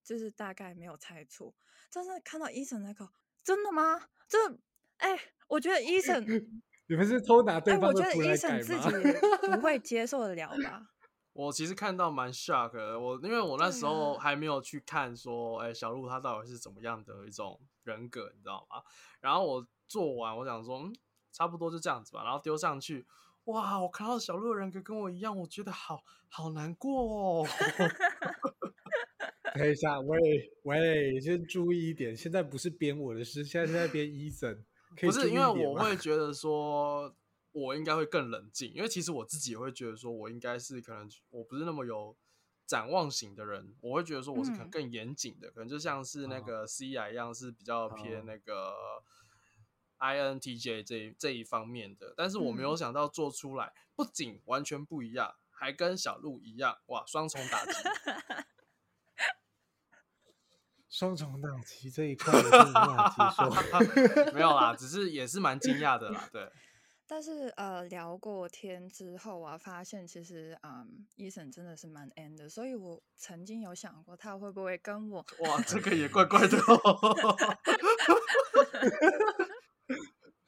[0.07, 1.53] 就是大概没有猜错，
[1.91, 3.09] 但是看到医生那个
[3.43, 4.07] 真的吗？
[4.29, 4.37] 这
[4.99, 6.25] 哎、我觉得医生，
[6.87, 8.79] 你们是偷拿对哎，方我觉得的图来改医生自？
[8.79, 8.89] 己
[9.53, 10.87] 不会接受得了吧？
[11.33, 18.81] 我其实看到蛮 shock 的，我因为我那对时候啊还没有去看说，哎、小鹿他到底是怎么样的一种人格，你知道吗？
[19.19, 20.95] 然后我做完，我想说，嗯，
[21.33, 23.05] 差不多就这样子吧，然后丢上去，
[23.43, 27.47] 哇，我看到小鹿的人格跟我一样，我觉得好好难过哦。
[29.57, 34.63] 等一下，喂喂，先注意一点，现在不是编我的事，现在是在编医生，
[34.95, 37.15] 可以不是因为我会觉得说，
[37.51, 42.15] 我应该会更冷静，因为其实我自己也会觉得说，我应该是可能我不是那么有
[42.65, 44.69] 展望型的人，我会觉得说我是可能嗯。
[44.69, 46.43] 更严谨的，可能就像是那哦。
[46.43, 48.23] 个 C I 一样，是比较偏哦。
[48.25, 48.73] 那个
[49.97, 52.77] I N T J 这一这一方面的，但是我没有嗯。
[52.77, 57.71] 想到做出来，不仅完全不一样，还跟小鹿一样，哇，双重打击。
[60.97, 63.45] 双重档期这一块我真的无法接受。
[64.33, 66.51] 没有啦， 只是也是蛮惊讶的啦，对。
[67.05, 77.37] 但是呃，聊过天之后啊，发现其实嗯，医生真的是蛮 N 的，所以我曾经有想过他会不会跟我哇，这个也怪怪的哦。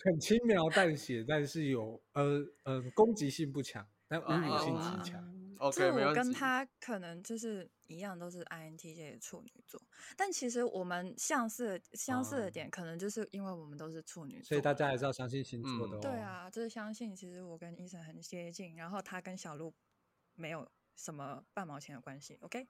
[0.03, 5.23] 很轻描淡写，但是有呃呃攻击性不强，但侮辱性啊极强。
[5.59, 6.13] 嗯就 OK，我。
[6.13, 9.81] 跟他可能就是一样，都是 INTJ 的处女座，
[10.15, 15.99] 但其实我们相似的相似的哦点，可能就是因为我们都是处女座，所以大家还是要相信星座的。
[15.99, 19.73] 对，啊，就是相信其实我跟医生很接近，然后他跟小鹿
[20.35, 22.67] 没有什么半毛钱的关系，OK？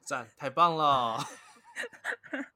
[0.00, 1.18] 赞，太棒了！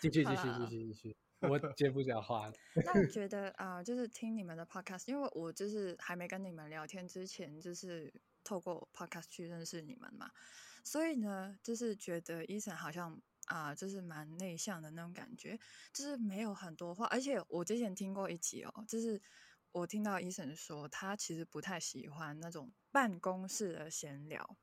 [0.00, 2.52] 继续继续继续继续，我接不了话了。
[2.84, 8.12] 那我觉得啊、就是听你们的 podcast，因为我就是还没跟你们聊天之前，就是
[8.48, 10.30] 透过 podcast 去认识你们嘛，
[10.82, 15.58] 所以呢，就是觉得伊森好像啊、就是蛮内向的那种感觉，
[15.92, 19.20] 就是没有很多话，而且我之前听过一集哦，就是
[19.72, 24.56] 我听到伊森说，他其实不太喜欢那种办公室的闲聊，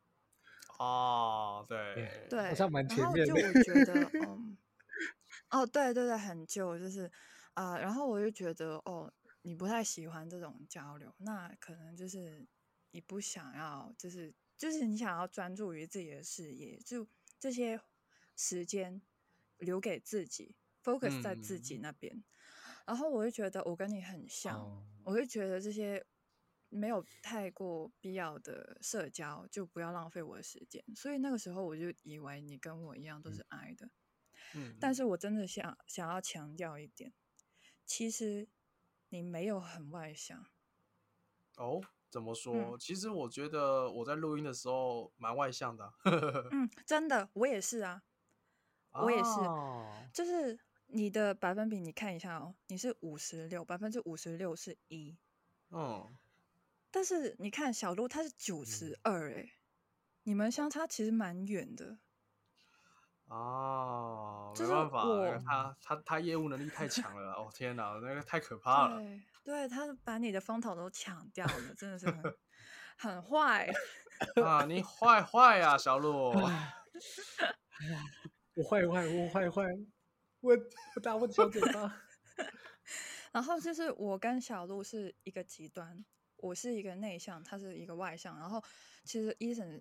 [0.79, 4.57] 哦，对，对，好像蛮前然后就面的我觉得，嗯，
[5.51, 7.11] 哦，对对对，很旧，就是
[7.53, 9.11] 啊、然后我就觉得，哦，
[9.43, 12.45] 你不太喜欢这种交流，那可能就是
[12.95, 17.05] 你不想要，就是就是你想要专注于自己的事业，就
[17.37, 17.77] 这些
[18.37, 19.01] 时间
[19.57, 21.81] 留给自己，focus 在自己嗯。
[21.81, 22.23] 那边。
[22.87, 24.87] 然后我就觉得我跟你很像，哦。
[25.03, 26.05] 我会觉得这些
[26.69, 30.81] 没有太过必要的社交，就不要浪费我的时间。
[30.95, 33.89] 所以那个时候我就以为你跟我一样都是 I 的，
[34.53, 37.11] 嗯，但是我真的想想要强调一点，
[37.85, 38.47] 其实
[39.09, 40.47] 你没有很外向，
[41.57, 41.81] 哦，
[42.15, 42.53] 怎么说？
[42.55, 45.91] 嗯其实我觉得我在录音的时候蛮外向的啊、
[46.51, 48.01] 嗯，真的，我也是啊，
[48.93, 55.17] 我也是哦就是你的百分比，你看一下哦，你是五十六，百分之五十六是一，
[55.71, 56.07] 嗯，
[56.89, 59.51] 但是你看小鹿他是九十二，哎，
[60.23, 61.97] 你们相差其实蛮远的。
[63.27, 69.01] 哦，就是没办法，他他他业务能力太强了，哦天哪，那个太可怕了。
[69.01, 72.35] 对，对他把你的风头都抢掉了，真的是很
[72.97, 73.71] 很坏。
[74.43, 76.33] 啊，你坏坏呀，小鹿。
[78.55, 79.63] 我坏坏，我坏坏，
[80.39, 80.57] 我
[80.95, 82.01] 我打我小嘴巴。
[83.31, 86.03] 然后就是我跟小鹿是一个极端，
[86.37, 88.63] 我是一个内向，他是一个外向，然后
[89.03, 89.79] 其实医生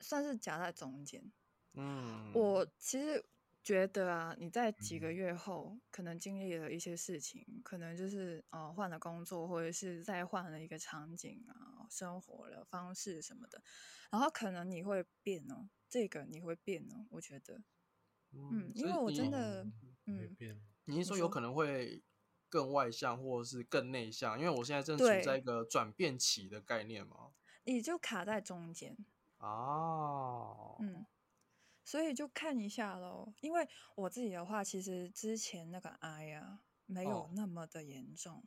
[0.00, 1.32] 算是夹在中间。
[1.74, 3.24] 嗯，我其实
[3.66, 5.12] 觉得啊，你在几个嗯。
[5.12, 13.60] 月后可能经历了一些事情，可能就是呃换了工作，或者是再换了一个场景啊，生活的方式什么的，
[14.12, 17.60] 然后可能你会变哦，这个你会变哦，我觉得，
[18.48, 19.66] 嗯，因为我真的
[20.06, 22.02] 嗯变你是说有可能会
[22.48, 24.38] 更外向，或者是更内向？
[24.38, 27.32] 因为我现在正处在一个转变期的概念嘛。
[27.66, 28.96] 你就卡在中间，
[29.40, 31.06] 哦，嗯，
[31.86, 33.32] 所以就看一下喽。
[33.40, 38.44] 因为我自己的话，其实之前那个癌啊没有哦那么的严重，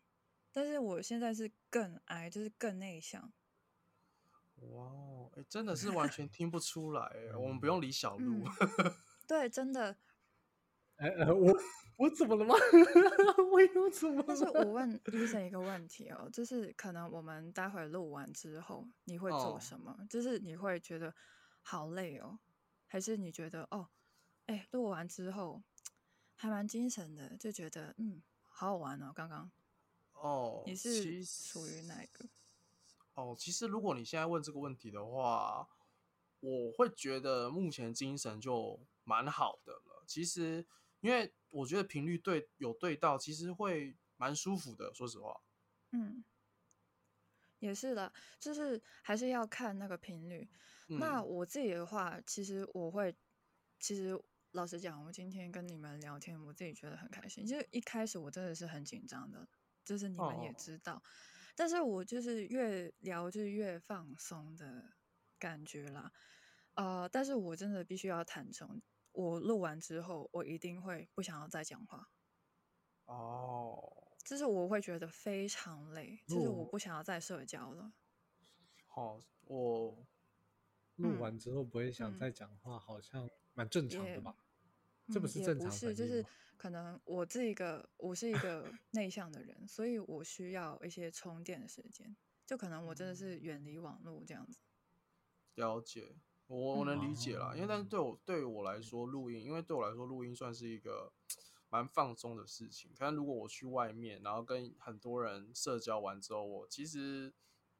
[0.51, 3.31] 但是我现在是更癌，就是更内向。
[4.57, 7.35] 哇哦，哎，真的是完全听不出来欸。
[7.37, 8.93] 我们不用理小鹿嗯。
[9.25, 9.95] 对，真的。
[10.97, 11.57] 哎呃，我
[11.95, 12.55] 我怎么了吗？
[13.53, 14.65] 我又怎么但是我了？
[14.65, 19.97] 问医生一个问题哦，就是可能我们待会录完之后，你会做哦什么？
[20.09, 21.15] 就是你会觉得
[21.61, 22.37] 好累哦，
[22.91, 23.87] 还是你觉得哦，
[24.47, 25.61] 哎，录完之后
[26.33, 29.13] 还蛮精神的，就觉得嗯，好好玩哦。
[29.15, 29.49] 刚刚
[30.13, 32.27] 哦，你是属于哪一个？
[33.13, 35.69] 哦，其实如果你现在问这个问题的话，
[36.39, 40.03] 我会觉得目前精神就蛮好的了。
[40.07, 40.65] 其实
[41.01, 44.91] 因为我觉得频率对有对到，其实会蛮舒服的。
[44.95, 45.39] 说实话，
[45.91, 46.23] 嗯，
[47.59, 50.49] 也是的，就是还是要看那个频率。
[50.99, 53.15] 那嗯我自己的话，其实我会，
[53.79, 54.19] 其实
[54.51, 57.45] 老实讲，我今天跟你们聊天，我自己觉得很开心。
[57.45, 59.47] 就是一开始我真的是很紧张的，
[59.85, 61.03] 就是你们也哦知道，
[61.55, 64.93] 但是我就是越聊就是越放松的
[65.37, 66.11] 感觉啦。
[66.75, 68.81] 呃，但是我真的必须要坦诚，
[69.11, 72.09] 我录完之后，我一定会不想要再讲话。
[73.05, 73.98] 哦，
[74.29, 77.91] 就是我会觉得非常累，就是我不想要再社交了。
[78.85, 80.05] 好，我
[80.97, 84.35] 嗯录完之后不会想嗯再讲话，好像蛮正常的也吧？
[85.11, 86.23] 这不嗯是正常也不是，就是？
[86.57, 92.15] 可能我这一个我是一个内向的人，所以我需要一些充电的时间。
[92.45, 94.59] 就可能我真的是远离网络这样子。
[95.55, 96.15] 了解，
[96.45, 101.11] 我我能理解啦，因为但是哦对我对我来说，录音，因为对我来说，录音算是一个
[101.69, 102.91] 蛮放松的事情。
[102.97, 107.33] 可能如果我去外面，然后跟很多人社交完之后，我其实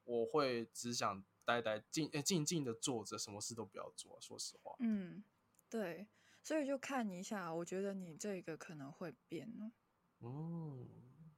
[0.04, 4.18] 我会只想呆呆静呃静静的坐着，什么事都不要做。
[4.22, 5.24] 说实话，嗯，
[5.70, 6.08] 对，
[6.44, 9.72] 所以就看一下，我觉得你这个可能会变哦。
[10.22, 10.88] 嗯，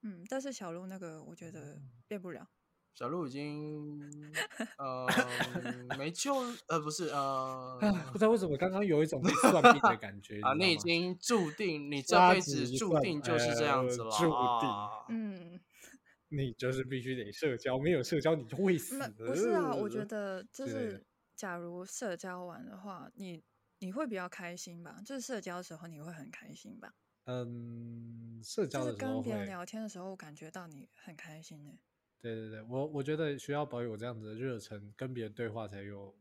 [0.01, 2.47] 嗯，但是小鹿那个我觉得变不了。
[2.95, 4.45] 小鹿已经
[4.77, 6.35] 呃没 救，
[6.67, 15.05] 呃不是呃不知道为什么刚刚有一种被算命的感觉 啊，你已经注定，你这辈子注定就是这样子了呃注定啊。
[15.07, 15.59] 嗯，
[16.29, 19.15] 你就是必须得社交，没有社交你就会死。
[19.25, 23.43] 不是啊，我觉得就是假如社交完的话，你
[23.79, 25.01] 你会比较开心吧？
[25.05, 26.93] 就是社交的时候你会很开心吧？
[27.27, 31.77] 嗯，社交就是的时候会，跟别人聊天的时候，感觉到你很开心呢。
[32.21, 36.15] 对对对，我我觉得需要保有这样子的热忱，跟别人对话才有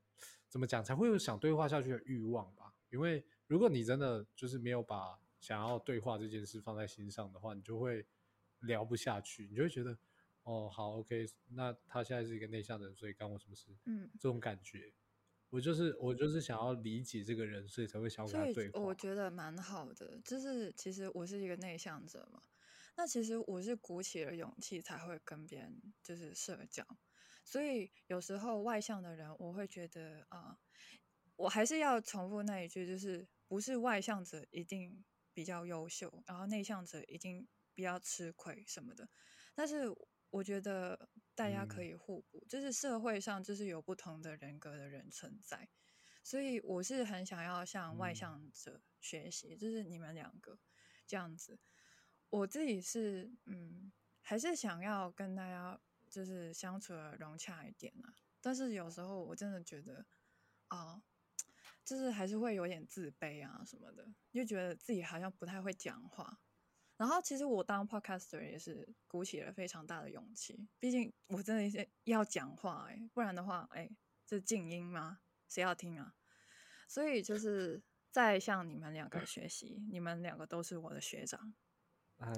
[0.49, 2.75] 怎么讲，才会有想对话下去的欲望吧。
[2.89, 8.05] 因为如果你真的就是没有把想要对话这件事放在心上的话，你就会
[8.61, 9.97] 聊不下去，你就会觉得
[10.43, 13.71] 哦，好，OK，那他现在是一个内向的人，所以干我什么事？
[13.85, 14.93] 嗯，这种感觉，
[15.51, 18.81] 我就是我就是想要理解这个人，所以才会想要跟他对话。
[18.81, 20.19] 我觉得蛮好的。
[20.25, 22.41] 就是其实我是一个内向者嘛，
[23.01, 26.87] 那其实我是鼓起了勇气才会跟别人就是社交。
[27.43, 30.59] 所以有时候外向的人，我会觉得啊、
[31.37, 39.09] 我还是要重复那一句，就是不是外向者一定比较优秀，然后内向者一定比较吃亏什么的。
[39.55, 39.87] 但是
[40.29, 45.71] 我觉得大家可嗯以互补，就是社会上就是有不同的人格的人存在，
[46.23, 50.59] 所以我是很想要向外嗯向者学习，就是你们两个
[51.07, 51.59] 这样子。
[52.31, 55.79] 我自己是嗯，还是想要跟大家
[56.09, 60.07] 就是相处的融洽一点啊，但是有时候我真的觉得
[60.69, 61.03] 啊。
[61.83, 66.39] 就是还是会有点自卑啊什么的，就觉得自己好像不太会讲话。
[66.97, 73.91] 然后其实我当 podcaster 也是鼓起了非常大的勇气，毕竟我真的是要讲话哎、不然的话哎、
[74.25, 75.21] 这静音吗？
[75.49, 76.15] 谁要听啊？
[76.87, 81.55] 所以就是在向你们两个学习，你们两个都是我的学长。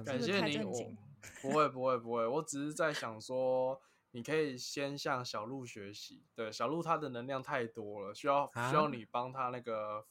[0.05, 0.93] 感谢你，我
[1.41, 3.80] 不会不会不会，我只是在想说，
[4.12, 6.24] 你可以先向小鹿学习。
[6.35, 10.07] 对，小鹿他的能量太多了，需要需要啊你帮他那个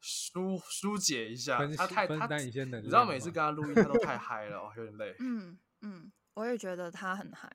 [0.00, 1.58] 疏疏解一下。
[1.58, 5.16] 分析分他太他，担一些能你知道每次跟他录音，他都太嗨了，哦，有点累。
[5.20, 7.50] 嗯嗯，我也觉得他很嗨。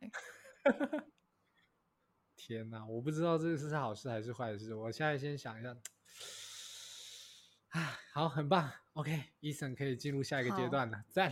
[2.36, 4.76] 天哪，我不知道这个是好事还是坏事。
[4.76, 5.74] 我现在先想一下。
[7.70, 8.70] 啊，好，很棒。
[8.94, 11.32] OK，Eason、可以进入下一个阶段了，赞！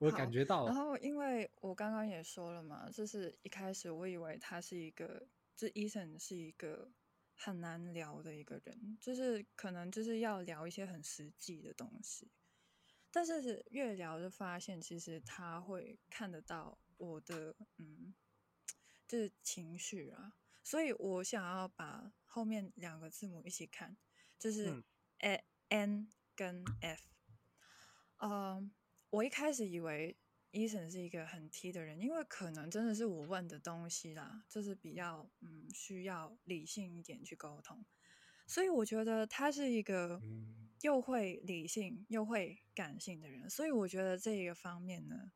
[0.00, 0.72] 我感觉到了。
[0.72, 6.90] 然后，因为我刚刚也说了嘛，就是一开始我以为他是一个，就 Eason 是一个
[7.34, 12.30] 很难聊的一个人，就是可能就是要聊一些很实际的东西。
[13.12, 18.14] 但是越聊就发现，其实他会看得到我的，嗯，
[19.06, 20.32] 就是情绪啊。
[20.62, 23.96] 所以我想要把后面两个字母一起看，
[24.38, 24.84] 就是嗯
[25.18, 27.02] A、N 跟 F。
[28.22, 28.70] 嗯，
[29.10, 30.16] 我一开始以为
[30.52, 37.84] Eason 是一个很 T 的人，因为可能真的是我问的东西啦，就是比较嗯需要理性一点去沟通，
[38.46, 40.68] 所以我觉得他是一个嗯。
[40.82, 45.32] 又会理性又会感性的人，所以我觉得这一个方面呢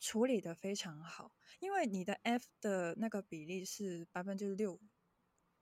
[0.00, 4.80] 处理的非常好，因为你的 F 的那个比例是百分之六，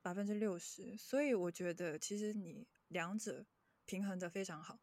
[0.01, 3.45] 百分之六十，所以我觉得其实你两者
[3.85, 4.81] 平衡的非常好。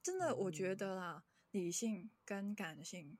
[0.00, 0.76] 真的，我觉嗯。
[0.76, 1.24] 得啦，
[1.54, 3.16] 理性跟感性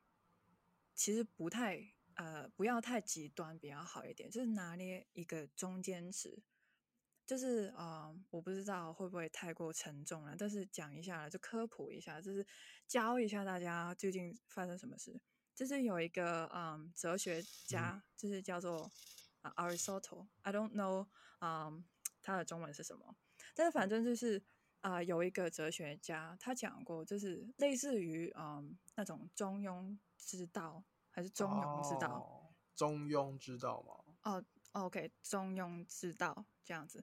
[0.93, 6.43] 其实不太呃，不要太极端比较好一点，就是拿捏一个中间值。
[7.25, 12.45] 就是啊、我不知道会不会太过沉重了，但是讲一下了，就科普一下，就是
[12.89, 15.19] 教一下大家究竟发生什么事。
[15.55, 18.91] 就是有一个嗯哲学家，就是叫做
[19.43, 21.07] 啊 Aristotle，I don't know，
[21.41, 21.85] 嗯，
[22.21, 23.17] 他的中文是什么？
[23.55, 24.43] 但是反正就是
[24.85, 32.19] 啊、有一个哲学家，他讲过，就是类似于嗯那种中庸之道，还是中庸之道？
[32.19, 34.17] 哦中庸之道吗。
[34.25, 37.03] 哦，OK，中庸之道这样子，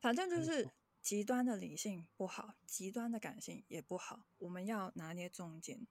[0.00, 5.88] 反正就是极端的理性不好，极端的感性也不好，我们要拿捏中间。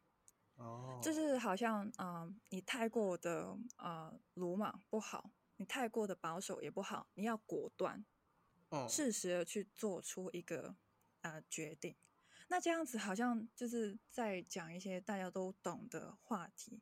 [0.56, 8.06] 哦，就是好像嗯、呃你太过的呃鲁莽不好，你太过的保守也不好，你要果断，
[8.70, 10.76] 哦适时的去做出一个
[11.32, 11.96] 呃决定。
[12.50, 16.82] 那这样子好像就是在讲一些大家都懂的话题，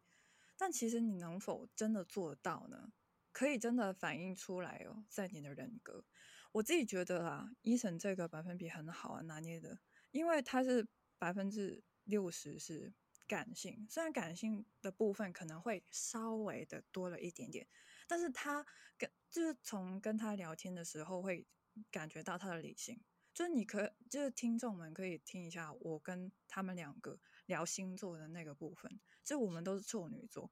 [0.57, 2.93] 但其实你能否真的做到呢？
[3.31, 6.05] 可以真的反映出来哦，在你的人格。
[6.53, 9.79] 我自己觉得啊，医生这个百分比很好啊，拿捏的，
[10.11, 10.87] 因为它是
[11.17, 12.93] 百分之六十是
[13.27, 17.67] 感性，虽然感性的部分可能会稍微的多了一点点，
[18.07, 18.65] 但是他
[18.97, 21.45] 跟就是从跟他聊天的时候会
[21.91, 23.01] 感觉到他的理性，
[23.35, 30.49] 就是你可就是听众们可以听一下我跟他们两个聊星座的那个部分，就我们都是处女座，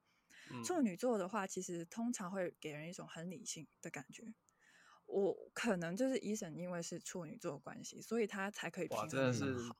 [0.51, 4.33] 嗯处女座的话，其实通常会给人一种很理性的感觉。
[5.05, 9.71] 我可能就是医生，因为是处女座的关系，所以他才可以平哇，衡真的是。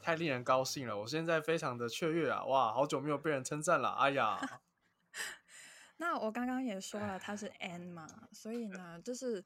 [0.00, 0.96] 太令人高兴了！
[1.00, 2.44] 我现在非常的雀跃啊！
[2.44, 4.38] 哇，好久没有被人称赞了，哎呀，
[5.96, 9.42] 那我刚刚也说了，他是 N 嘛，所以呢，就是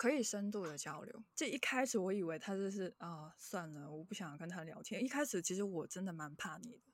[0.00, 1.22] 可以深度的交流。
[1.34, 5.04] 这一开始我以为他就是啊、算了，我不想跟他聊天。
[5.04, 6.84] 一开始其实我真的蛮怕你的，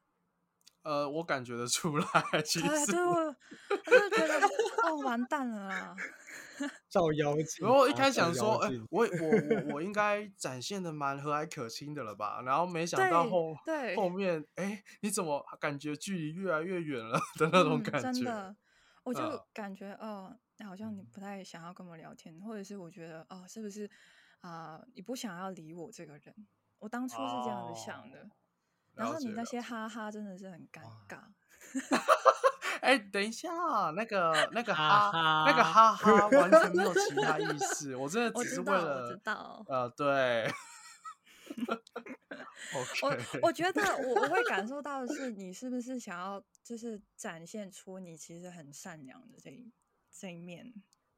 [0.82, 2.06] 呃，我感觉得出来，
[2.44, 4.40] 其，实对我我就觉得
[4.88, 5.96] 哦，完蛋了啦。
[6.90, 7.64] 照妖镜。
[7.64, 12.42] 然后一开始想说，哎、我我我我应该展现的蛮和蔼可亲的了吧？
[12.42, 18.12] 然后没 想到对后对后面，哎、你怎么感觉距离越来越远了的那种嗯感觉？
[18.12, 18.56] 真的，
[19.04, 23.90] 我就嗯感觉哦，好像你不太想要跟我聊天，或者是我觉得哦，是不是
[24.40, 26.34] 啊、你不想要理我这个人？
[26.78, 28.20] 我当初是这样子想的。
[28.20, 28.30] 哦
[28.94, 31.20] 然后你那些哈哈真的是很尴哇尬。
[32.80, 33.50] 哎、等一下，
[33.94, 39.64] 那个那个哈哈，那个哈哈哈 完全没有其他意思，我真的 我只是为知道，我了知道。
[39.68, 40.50] 呃，对
[43.02, 49.70] 我我觉得我我会感受到的是，你是不是想要就是展现出你其实很善良的这一
[50.18, 50.72] 这一面？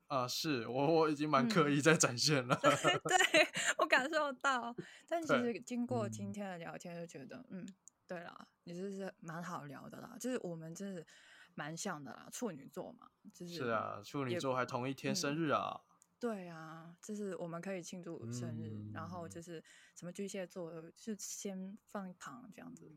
[0.09, 2.71] 啊、是我我已经蛮刻嗯意 在展现了，对
[3.05, 3.47] 对，
[3.77, 4.75] 我感受到。
[5.07, 7.67] 但其对实经过今嗯天的聊天，就觉得嗯，
[8.07, 11.07] 对啦，你这是蛮好聊的啦，就是我们真是
[11.55, 15.79] 蛮像的啦，处女座嘛，就是是啊，处女座还同一天生嗯日啊，
[16.19, 19.63] 对啊，就是我们可以庆祝生日，然后嗯就是
[19.95, 22.91] 什么巨蟹座就先放一旁这样子，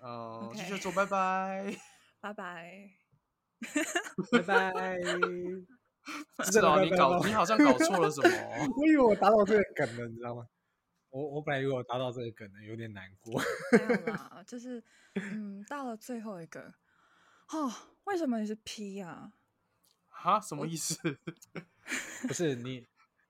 [0.00, 1.74] 哦，巨蟹座拜拜。
[2.20, 2.90] 拜拜。
[4.32, 4.92] 拜拜。
[6.50, 8.28] 是哦，你搞你好像搞错了什么？
[8.76, 10.46] 我以为我达到这个梗了，你知道吗？
[11.10, 13.40] 我我本来以为我达到这个梗了，有点难过。
[13.72, 14.82] 没有 啦，就是
[15.14, 16.74] 嗯，到了最后一个，
[17.52, 17.72] 哦，
[18.04, 19.32] 为什么你是 P 啊？
[20.08, 20.96] 哈，什么意思？
[22.26, 22.86] 不是你，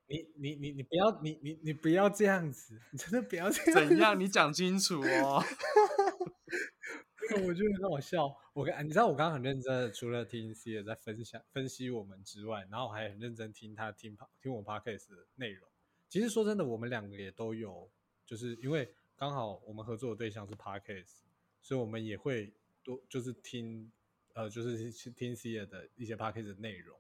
[0.07, 3.89] 你你你你不要你你你不要这样子，你真的不要这样。
[3.89, 4.19] 怎样？
[4.19, 5.43] 你讲清楚哦。
[7.47, 8.35] 我觉得很好笑。
[8.53, 15.69] 我跟你知道，我刚刚很认真的，除了听 C 的在分享分析我们之外，然后我还很认真听他听听我 podcast 的内容。
[16.09, 17.91] 其实说真的，我们两个也都有，
[18.25, 21.19] 就是因为刚好我们合作的对象是 podcast，
[21.61, 23.91] 所以我们也会多就是听
[24.35, 26.99] 呃，就是去听 C 的一些 podcast 的内容。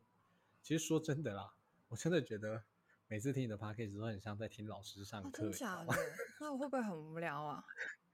[0.62, 1.52] 其实说真的啦，
[1.88, 2.62] 我真的觉得
[3.06, 5.94] 每次听你的 podcast 都很像在听老师上哦，课、真假的？
[6.40, 7.64] 那我会不会很无聊啊？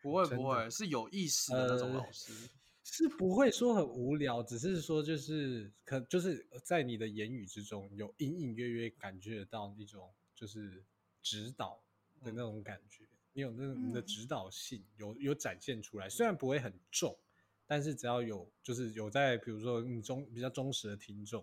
[0.04, 2.30] 不会不会，是有意识的那种呃老师。
[2.82, 10.84] 是不会说很无聊，只是说就是可就是在你的言语之中有隐隐约约感觉到一种就是
[11.22, 11.82] 指导
[12.22, 17.18] 的那种感觉，你有那种你的嗯指导性有有展现出来，虽然不会很重，
[17.66, 21.42] 但是只要有就是有在比如说你忠比较忠实的听众，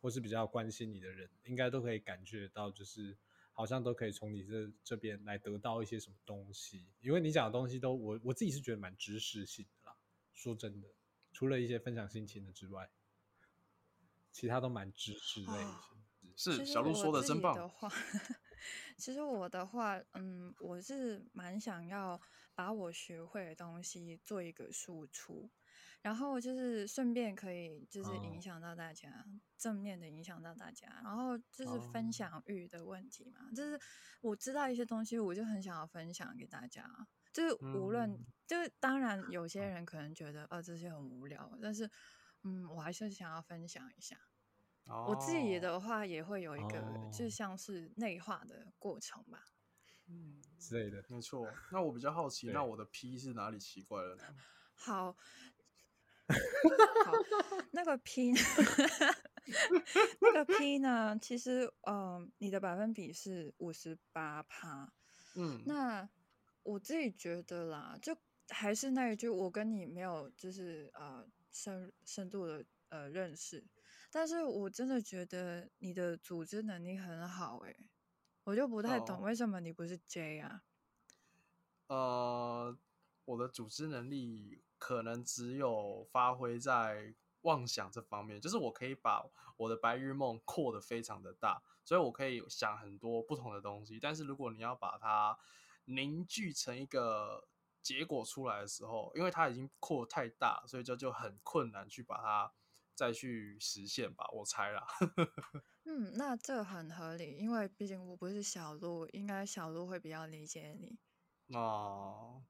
[0.00, 3.16] 或是比较关心你的人，应该都可以感觉得到，就是
[3.56, 9.96] 好像都可以从你这这边来得到一些什么东西，因为你讲的东西都我我自己是觉得蛮知识性的啦。
[10.34, 10.88] 说真的，
[11.32, 12.90] 除了一些分享心情的之外，
[14.30, 15.96] 其他都蛮知识类哦型。
[16.36, 17.54] 是小鹿说的真棒。
[17.54, 17.90] 的话，
[18.98, 22.20] 其实我的话，嗯，我是蛮想要
[22.54, 25.48] 把我学会的东西做一个输出，
[26.06, 29.26] 然后就是顺便可以就是哦影响到大家，
[29.58, 33.76] 正面的影响到大家，然后就是分哦享欲的问题嘛，就是
[34.20, 36.88] 我知道一些东西，我就很想要分享给大家，
[37.32, 41.90] 就是无论、嗯就是当然有些人可能觉得呃这些很无聊，但是
[42.44, 44.16] 嗯我还是想要分享一下。
[45.08, 46.80] 我自己哦的话也会有一个，
[47.12, 49.42] 就哦像是内化的过程吧。
[50.06, 51.04] 嗯，之类的。
[51.08, 51.52] 没错。
[51.72, 54.22] 那我比较好奇，那我的 P 是哪里奇怪了呢？
[54.74, 55.16] 好，
[56.28, 57.12] 好，
[57.72, 58.32] 那个 P，
[60.20, 61.18] 那个 P 呢？
[61.20, 64.92] 其实，嗯、你的百分比是五十八趴。
[65.36, 66.08] 嗯，那
[66.62, 68.16] 我自己觉得啦，就
[68.48, 73.64] 还是那一句，我跟你没有就是呃深深度的呃认识，
[74.10, 77.76] 但是我真的觉得你的组织能力很好诶、
[78.44, 80.62] 我就不太懂哦为什么你不是 J 啊？
[81.88, 82.76] 呃，
[83.26, 89.24] 我的组织能力可能只有发挥在妄想这方面，就是我可以把
[89.56, 94.00] 我的白日梦扩得非常的大，所以我可以想很多不同的东西。
[94.00, 95.38] 但是如果你要把它
[95.84, 97.46] 凝聚成一个
[97.80, 102.52] 结果出来的时候，因为它已经扩太大，所以这就很困难去把它
[102.94, 104.84] 再去实现吧，我猜啦。
[105.84, 110.98] 嗯，那这很合理，因为毕竟我不是小鹿，应该小鹿会比较理解你。
[111.56, 112.42] 哦，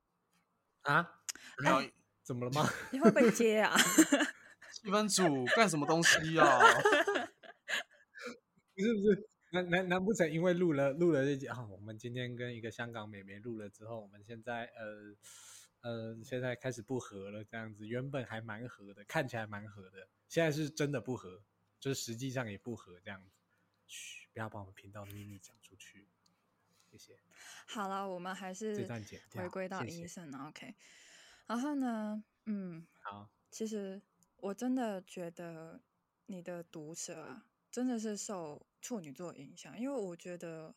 [0.80, 1.20] 啊？
[1.58, 1.82] 没有
[2.26, 2.68] 怎么了吗？
[2.90, 3.72] 你会不会接啊？
[4.74, 6.58] 气氛组 干什么东西啊？
[8.74, 11.64] 不是不是，难难难不成因为录了录了这集啊？
[11.66, 15.14] 我们今天跟一个香港美眉录了之后，我们现在呃
[15.82, 21.40] 呃现在开始不和了，这样子原本还蛮和的，看起来蛮和的，现在是真的不和，
[21.78, 23.30] 就是实际上也不和这样子。
[23.86, 26.08] 嘘，不要把我们频道的秘密讲出去，
[26.90, 27.16] 谢谢。
[27.68, 28.86] 好了，我们还这是
[29.30, 30.74] 回归到医生了，OK。
[31.46, 34.02] 然后呢，嗯，好，其实
[34.36, 35.80] 我真的觉得
[36.26, 40.74] 你的毒舌啊，真的是受处女座影响，因为我觉得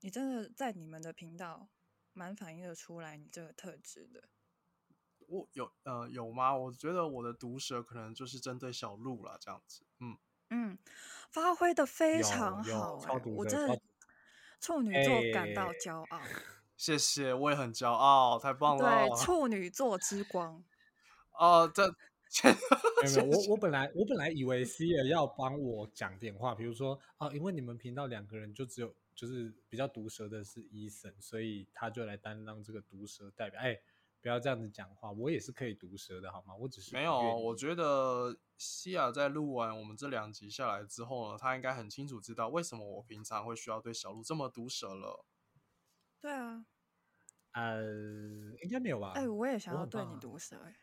[0.00, 1.68] 你真的在你们的频道
[2.12, 4.28] 蛮反映的出来你这个特质的。
[5.26, 6.54] 我有呃有吗？
[6.54, 9.82] 我觉得我的毒舌可能就是针对小鹿啦，这样子。
[9.98, 10.18] 嗯，
[10.50, 10.78] 嗯，
[11.30, 13.80] 发挥的非常好、欸，我真的
[14.60, 16.20] 处女座感到哎骄傲。
[16.82, 19.06] 谢谢，我也很骄傲，太棒了。
[19.06, 20.64] 对，处女座之光。
[21.38, 33.60] 哦，这没有没有， 我我本来我本来以为 C 尔要帮我讲点话，比如说啊，因为你们频道两个人就只有就是比较毒舌的是伊森，所以他就来担当这个毒舌代表。
[33.60, 33.78] 哎，
[34.20, 36.52] 不要这样子讲话，我也是可以毒舌的好吗？
[36.56, 45.24] 我只是没有，我觉得西亚在录完我们这两集下来之后呢，他应该很清楚知道为什么我平常会需要对小鹿这么毒舌了。
[46.20, 46.64] 对啊，
[47.62, 49.12] 呃，应该没有吧？
[49.14, 50.74] 哎、我也想要对你毒舌、哎，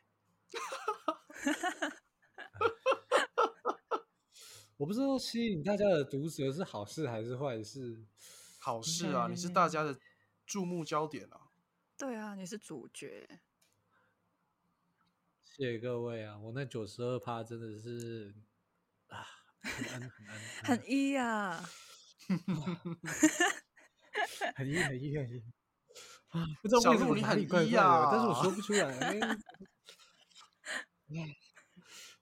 [4.77, 8.05] 我不知道吸引大家的毒舌是好事还是坏事。
[8.61, 9.99] 好事啊，你是大家的
[10.45, 11.49] 注目焦点啊。
[11.97, 13.27] 对啊，你是主角。
[15.43, 18.33] 谢谢各位啊，我那九十二趴真的是
[19.07, 19.25] 啊，
[19.61, 21.61] 很安很安很一啊，
[24.55, 25.51] 很一很一很硬啊！
[26.61, 28.85] 不知道为什么哪里怪一怪的，但是我啊说不出来。
[28.99, 29.19] 哎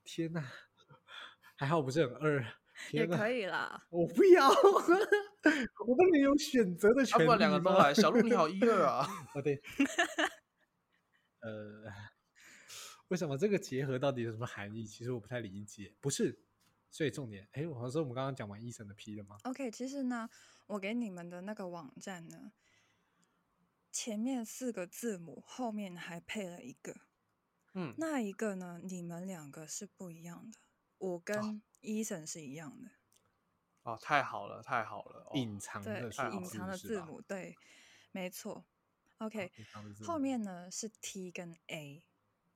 [0.05, 0.43] 天哪，
[1.57, 2.45] 还好不是很二。
[2.91, 3.85] 也，可以啦。
[3.89, 4.53] 我不要，我
[5.95, 9.05] 不能有选择的要、权利不然两个都来，小鹿你好 一二啊。
[9.33, 9.59] 哦，对，
[11.41, 11.91] 呃，
[13.09, 14.85] 为什么这个结合到底有什么含义？
[14.85, 15.95] 其实我不太理解。
[15.99, 16.39] 不是，
[16.91, 20.29] 所以重点，哎，我好像说我们刚刚讲完医生的 P 了吗？OK，其实呢，
[20.67, 22.51] 我给你们的那个网站呢，
[23.97, 26.95] 前面四个字母后面还配了一个，
[27.73, 30.59] 嗯，那一个呢，你们两个是不一样的，
[30.99, 32.91] 我跟伊森是一样的，
[33.81, 35.21] 哦，太好了，太好了。
[35.21, 37.55] 哦、隐藏对的，太好隐藏的字母，对，
[38.11, 38.63] 没错。
[39.17, 39.51] OK，
[40.05, 42.03] 后面呢是 T 跟 A，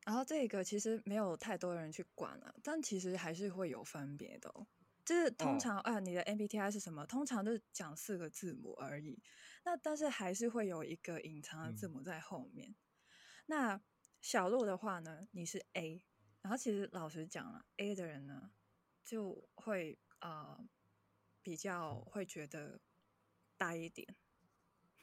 [0.05, 4.67] 然后这个其实没有太多人去管了，但其实还是会有分别的、哦。
[5.03, 7.03] 就是通哦常啊、你的 MBTI 是什么？
[7.07, 9.19] 通常就是讲四个字母而已。
[9.63, 12.75] 那但是还是会有一个隐藏的字嗯母在后面。
[13.45, 13.81] 那
[14.19, 16.05] 小鹿的话呢，你是 A，
[16.41, 18.51] 然后其实老实讲了，A 的人呢
[19.03, 20.67] 就会呃
[21.41, 22.79] 比较会觉得
[23.57, 24.15] 呆一点，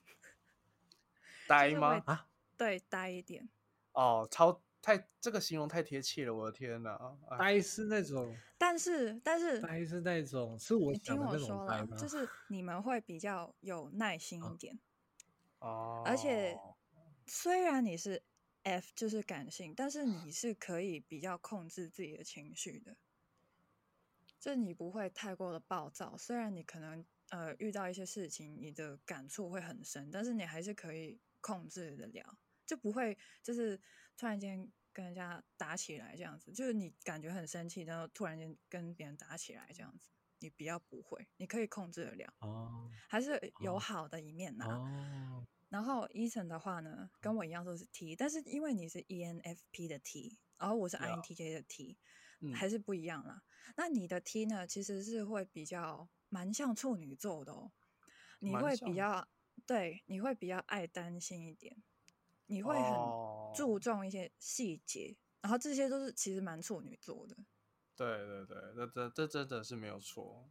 [1.47, 2.03] 呆吗？
[2.07, 3.49] 啊，对，呆一点。
[3.93, 6.99] 哦，超太这个形容太贴切了，我的天哪！
[7.29, 11.97] 哎呆是那种，但是但是呆是那种，是我你听想的那我说了，种呆吗？
[11.99, 14.79] 就是你们会比较有耐心一点，
[15.59, 16.59] 哦，而且
[17.27, 18.23] 虽然你是
[18.63, 22.97] F 就是感性，但是你是可以比较控制自己的情绪的，
[24.41, 26.17] 就是你不会太过的暴躁。
[26.17, 33.79] 虽然你可能呃遇到一些事情，你的感触会很深，但是你还是可以控制得了，就不会就是
[34.17, 34.67] 突然间
[34.99, 36.53] 跟人家打起来这样子。
[36.53, 51.97] 就是你感觉很生气，然后突然间跟别人打起来这样子，你比较不会，你可以控制得了，哦还是有哦好的一面呐、哦，然后 Eason 的话呢，跟我一样都是 T，但是因为你是 E ENFP 的 T，然后我是 INTJ 的 T，、
[52.41, 53.43] 嗯还是不一样啦。
[53.77, 57.71] 那你的 T 呢，其实是会比较蛮像处女座的哦，
[58.41, 59.29] 你会比较
[59.65, 61.85] 对，你会比较爱担心一点，
[62.49, 67.37] 你会哦很注重一些细节，然后这些都是其实蛮处女座的。
[67.97, 70.51] 对对对，这这这真的是没有错。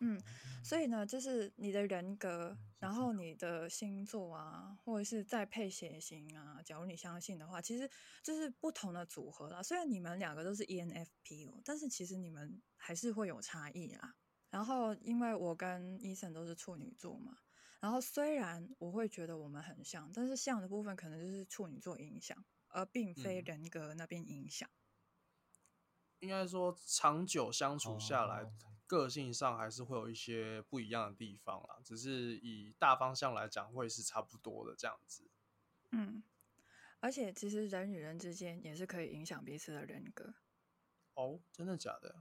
[0.00, 0.20] 嗯，
[0.62, 7.90] 所以呢，就是你的人格，然后你的星座啊，或者是再配血型啊，假如你相信的话，其实
[8.22, 9.62] 就是不同的组合啦。
[9.62, 14.14] 虽然你们两个都是 E ENFP 哦，但是其实你们还是会有差异啦。
[14.50, 17.38] 然后，因为我跟医生都是处女座嘛，
[17.86, 24.68] 然后虽然我会觉得我们很像，但是像的部分可能就是处女座影响，而并非嗯人格那边影响。
[26.18, 28.52] 应该说长久相处下来，哦
[28.88, 31.78] 个性上还是会有一些不一样的地方啦。
[31.84, 35.30] 只是以大方向来讲，会是差不多的这样子。
[35.92, 36.24] 嗯，
[36.98, 40.34] 而且其实人与人之间也是可以影响彼此的人格。
[41.14, 42.16] 哦，真的假的？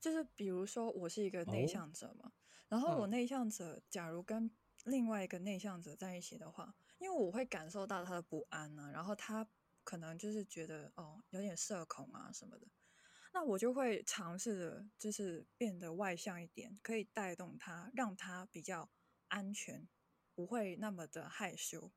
[0.00, 2.32] 就是比如说，我是一个内哦向者嘛，
[2.66, 4.50] 然后我嗯内向者假如跟
[4.84, 9.48] 另外一个内向者在一起的话，因为我会感受到他的不安呢、然后他
[9.84, 12.66] 可能就是觉得哦有点社恐啊什么的，
[13.32, 18.90] 那我就会尝试着就是变得外向一点，可以带动他，让他比较
[19.28, 19.88] 安全，
[20.34, 21.90] 不会那么的害羞。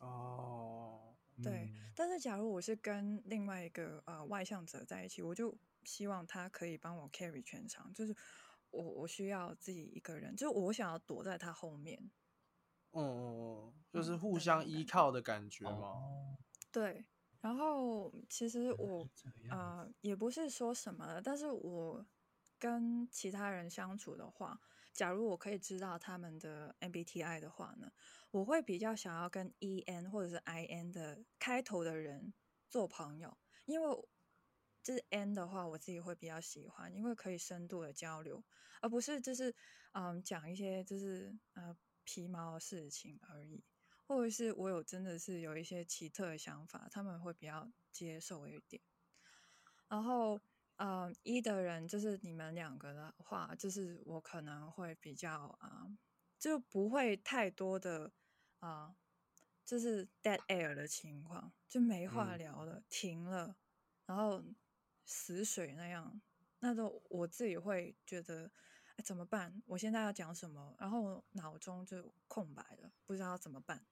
[0.00, 8.14] 哦，对，嗯但是假如我是跟另外一个呃外向者在一起，我就希望他可以帮我 carry 全场，就是
[8.74, 12.10] 我我需要自己一个人，就是我想要躲在他后面。
[12.92, 13.20] 嗯嗯
[13.66, 15.88] 嗯，就是嗯互相依靠的感觉嘛。
[15.88, 16.38] 哦，
[16.70, 17.04] 对，
[17.40, 19.08] 然后其实我
[19.50, 22.06] 啊呃也不是说什么了，但是我
[22.58, 24.60] 跟其他人相处的话，
[24.92, 27.90] 假如我可以知道他们的 MBTI 的话呢，
[28.30, 32.32] 我会比较想要跟 EN 或者是 IN 的开头的人
[32.68, 34.08] 做朋友，因为
[34.84, 38.44] 就是 N 的话，我自己会比较喜欢，因为可以深度的交流，
[38.82, 39.52] 而不是就是
[39.92, 43.64] 嗯讲一些就是呃皮毛的事情而已。
[44.06, 48.82] 或者是我有真的是有一些奇特的想法，他们会比较接受一点。
[49.88, 50.40] 然后，
[50.76, 55.88] 嗯，一的人就是你们两个的话，就是我可能会比较啊、
[56.38, 58.12] 就不会太多的
[58.58, 58.96] 啊、
[59.64, 63.56] 就是 dead air 的情况，就没话嗯聊了，停了，
[64.04, 64.44] 然后
[65.04, 66.20] 死水那样，
[66.60, 68.50] 那都我自己会觉得。
[68.96, 69.60] 哎，怎么办？
[69.66, 70.72] 我现在要讲什么？
[70.78, 73.84] 然后脑中就空白了，不知道怎么办。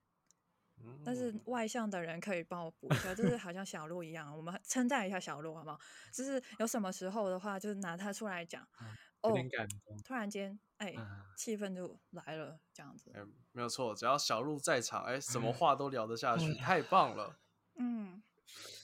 [1.04, 5.80] 但是嗯外向的人可以帮我补一下，就是好像小鹿一样，我们称赞一下小鹿好不好？
[6.12, 8.62] 就是有什么时候的话，就是拿它出来讲，
[9.22, 9.32] 哦
[10.04, 11.34] 突然间，哎，啊。
[11.36, 13.10] 气氛就来了，这样子。
[13.12, 17.40] 哎、没有错，只要小鹿在场，哎、什么 话都聊得下去，太棒了。
[17.74, 18.22] 嗯，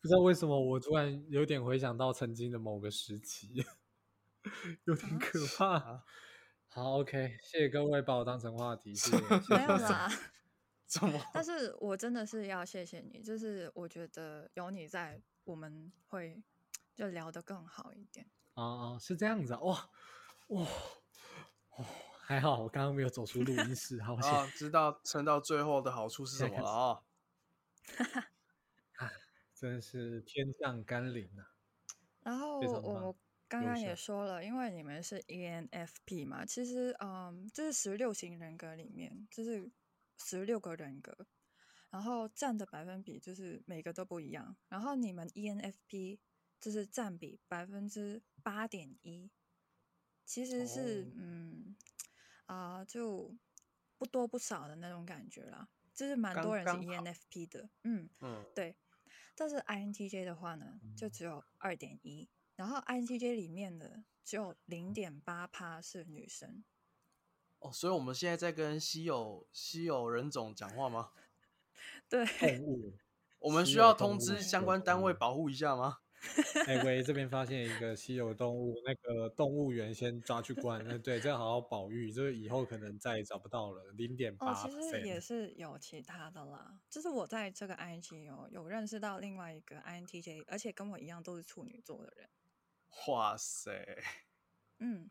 [0.00, 3.64] 不知道为什么，我突然有点回想到曾经的某个时期，
[4.84, 5.74] 有点可怕。
[5.78, 6.04] 啊
[6.72, 9.18] 好，OK，谢谢各位把我当成话题，谢谢。
[9.42, 10.08] 谢没有谢啦。
[10.86, 11.20] 怎么？
[11.34, 16.40] 但是我真的是要谢谢你，就是我觉得有你在，我们会
[16.94, 18.24] 就聊得更好一点。
[18.54, 19.90] 哦哦，是这样子啊，哇
[20.46, 20.62] 哇
[21.76, 21.84] 哦，
[22.20, 24.30] 还好我刚刚没有走出录音室，好险。
[24.32, 27.02] 啊，知道撑到最后的好处是什么了啊？
[29.60, 31.52] 真是天降甘霖啊！
[32.20, 33.14] 然后我
[33.46, 39.70] 刚刚也说了，因为你们是 E ENFP 嘛，其实嗯，就是十六型人格里面，就是
[40.16, 41.26] 十六个人格，
[41.90, 44.56] 然后占的百分比就是每个都不一样。
[44.70, 46.20] 然后你们 E ENFP
[46.58, 49.30] 就是占比百分之八点一，
[50.24, 51.76] 其实是、哦嗯
[52.46, 53.36] 啊、就
[53.98, 58.08] 不多不少的那种感觉啦，就是蛮多人是 ENFP 的，嗯。
[58.20, 58.74] 嗯，对，
[59.40, 66.62] 但是 INTJ 的话呢，就只有二点一，然后 INTJ 里面的只有零点八趴是女生。
[67.60, 71.12] 哦，所以我们现在在跟稀有稀有人种讲话吗？
[72.06, 72.22] 对，
[73.38, 76.00] 我们需要通知相关单位保护一下吗？
[76.66, 80.84] 哎喂，这边发现一个稀有动物，那个动物园先抓去关。
[80.86, 83.82] 嗯，对，这样好好保育，这个以后可能再也找不到了。
[83.96, 85.20] 零点哦，八其实也。
[85.20, 92.28] 是有其他的啦，就是我在这个 IG 有有认识到另外一个 INTJ，而且跟我一样都是处女座的人。
[93.08, 93.70] 哇塞，
[94.78, 95.10] 嗯，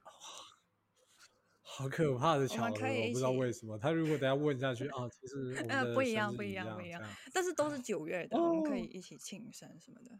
[1.62, 3.78] 好可怕的我巧合，我不知道为什么。
[3.78, 7.02] 他如果等下问下去啊，其实呃，不一样，不一样，不一样，
[7.32, 10.20] 但是都是九月的，我们可以哦一起庆生什么的。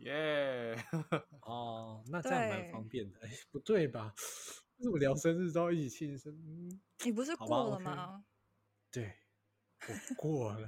[0.00, 0.76] 耶！
[1.42, 3.18] 哦，那这样蛮方便的。
[3.22, 4.12] 哎，不对吧？
[4.78, 6.32] 为什么聊生日都要一起庆生？
[6.34, 8.24] 嗯，你不是过了吗？
[8.90, 9.12] 对，
[9.88, 10.66] 我过了，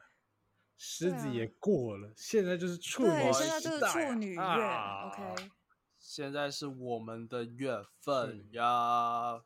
[0.76, 5.50] 狮子也啊过了，现在就是处女对，现在就是处女月啊，OK。
[5.98, 9.44] 现在是我们的月嗯份呀。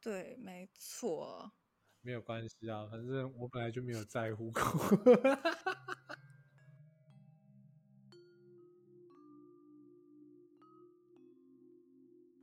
[0.00, 1.52] 对，没错。
[2.00, 4.62] 没有关系啊，反正我本来就没有在乎过。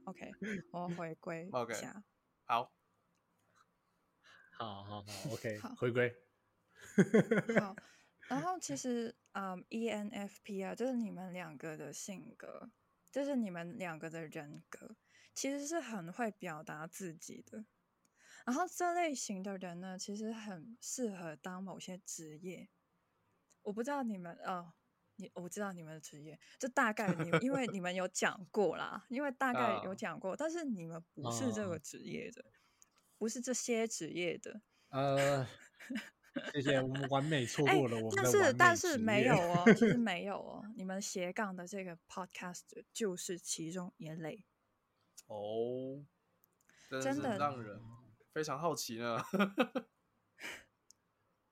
[0.10, 0.32] OK，
[0.72, 2.04] 我回归一 OK 下。
[2.46, 2.72] 好，
[4.58, 6.14] 好 好好，OK，好回归。
[7.60, 7.76] 好，
[8.28, 12.72] 然后其实，嗯，ENFP 啊，就是你们两个的性格，
[13.12, 14.96] 就是你们两个的人格，
[15.36, 17.66] 其实是很会表达自己的。
[18.46, 22.70] 然后这类型的人呢，其实很适合当某些职业。
[23.62, 24.74] 我不知道你们哦，
[25.20, 32.46] 你我知道你们的职业，就大概你因为 你们有讲过啦，因为大概有啊讲过，但是你们不是这啊个职业的，
[33.18, 34.62] 不是这些职业的。
[34.90, 35.46] 呃，
[36.54, 40.64] 谢谢，我们完美错哎过了我们但的完美是但是职没有哦，其实 没有哦。
[40.78, 42.62] 你们斜杠的这个 podcast
[42.94, 44.46] 就是其中一类，
[45.28, 46.04] 哦，
[47.02, 47.82] 真的让人
[48.32, 49.22] 非常好奇呢。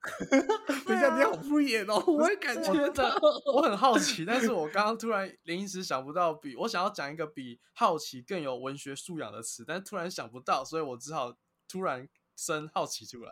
[0.87, 3.15] 等一下，你好敷衍哦， 我也感觉我到。
[3.53, 11.37] 我很好奇，但是我刚刚突然临时想不到比我想要讲一个比好奇更有文学素养的词，但是突然想不到，所以我只好
[11.67, 13.31] 突然生好奇出来。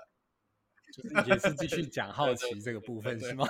[0.93, 3.43] 就是也是继续讲好奇这个部分是吗？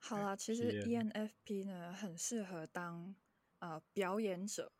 [0.00, 3.14] 好啦，其实 ENFP 呢很适合当
[3.60, 4.72] 呃表演者，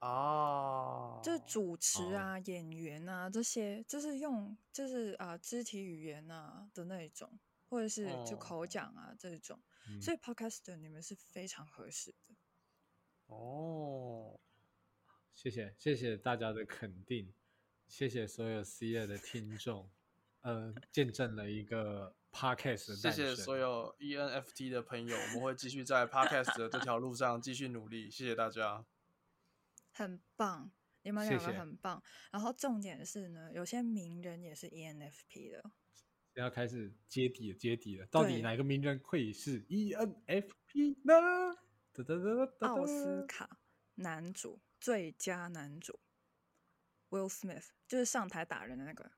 [0.00, 7.38] 哦，就是主持哦啊、演员啊这些，就是用就是呃肢体语言啊的那一种，
[7.68, 12.34] 或者是就哦口讲啊这种，嗯所以 podcaster 你们是非常合适的。
[13.26, 14.38] 哦，
[15.34, 17.32] 谢谢谢谢大家的肯定，
[17.86, 19.90] 谢谢所有 C 二的听众，
[20.42, 23.12] 呃，见证了一个 podcast 的谢。
[23.12, 28.86] 谢所有 E ENFT 的朋友，我们会继续在 Podcast 的这条路上继续努力，谢谢大家。
[29.98, 30.70] 很棒，
[31.02, 32.00] 你们谢两个很棒。
[32.30, 35.70] 然后重点是呢，有些名人也是 ENFP 的。
[36.34, 41.56] 要开始揭底了，揭底了，到底哪个名人会是 E ENFP 呢？
[41.92, 43.58] 哒哒哒哒哒奥斯卡
[43.96, 45.98] 男主最佳男主
[47.10, 49.10] Will Smith，就是上台打人的那个。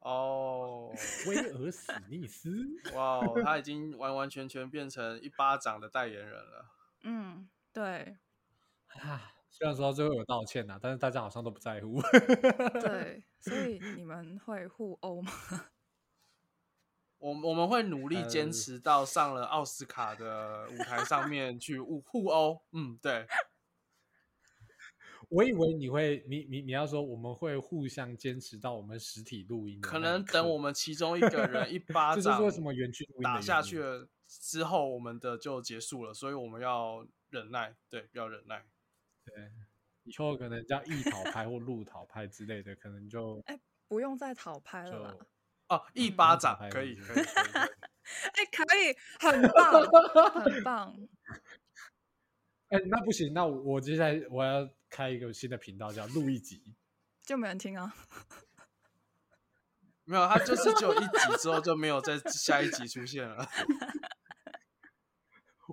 [0.00, 0.92] 哦，
[1.28, 2.50] 威尔史密斯。
[2.94, 6.70] 哇哦，他已经完完全全变成一巴掌的代言人了。
[7.02, 8.16] 嗯，对
[8.88, 12.00] 啊，虽然说到最后有道歉呐、但是大家好像都不在乎。
[12.80, 15.32] 对，所以你们会互殴吗？
[17.18, 22.62] 我我们会努力坚呃持到上了奥斯卡的舞台上面去互互殴。
[22.72, 23.26] 嗯，对，
[25.28, 38.64] 我以为你会，你你你要说我们会互相坚持到我们实体录音可能等我们其中一个人一巴掌是为什么园区录打下去了之后，我们的就结束了，所以我们要忍耐，对，要忍耐。
[39.34, 39.50] 对，
[40.04, 43.42] 以后可能叫艺讨拍或路讨拍之类的，可能就
[43.88, 45.16] 不用再讨拍了啦。
[45.68, 47.70] 哦，一嗯巴掌可以，可以，可以，可 以
[48.34, 51.08] 哎、可以，很棒，很 棒。
[52.68, 56.74] 哎、那不行，那我我接下来我要开一个新的频道，叫录一集。
[57.22, 57.94] 就没人听啊。
[60.04, 63.48] 没有，他就是只有一集之后就没有在下一集出现了。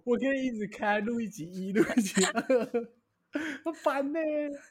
[0.05, 2.89] 我可以一直开录一集一，录一集二，
[3.63, 4.19] 很烦呢、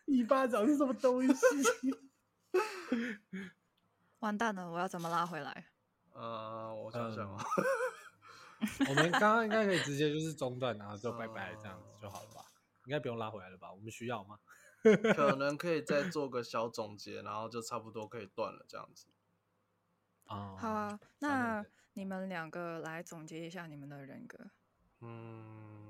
[0.06, 1.34] 一巴掌是什么东西？
[4.20, 5.66] 完蛋了，我要怎么拉回来？
[6.12, 7.44] 呃，我想想啊，
[8.88, 12.42] 我们刚刚应该可以直接就是中断，然后就拜拜这样子就好了吧？
[12.86, 13.72] 应该不用拉回来了吧？
[13.72, 14.38] 我们需要吗？
[15.14, 19.06] 可能可以再做个小总结，然后就差不多可以断了，这样子。
[20.26, 21.64] 哦、好啊，那
[21.94, 24.38] 你们两个来总结一下你们的人格。
[25.00, 25.85] 嗯，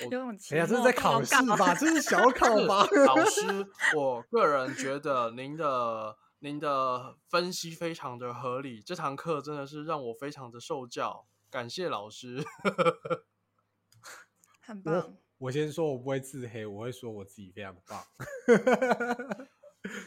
[0.00, 1.74] 哎呀，这是在考试吧？
[1.74, 2.86] 这是小考 吧？
[3.06, 3.66] 老师，
[3.96, 12.44] 我个人觉得您的您的分析非常的合理，这堂课真的是让我非常的受教，感谢老师。
[14.60, 15.14] 很棒我。
[15.38, 18.02] 我先说，我不会自黑，我会说我自己非常的棒。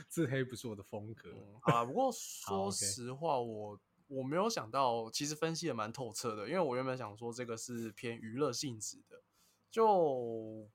[0.09, 1.29] 自黑不是我的风格。
[1.29, 9.21] 嗯，好啦，不过说实话，我我没有想到，其实分析的蛮透彻的，因为我原本想说这个是偏娱乐性质的，
[9.78, 10.67] 就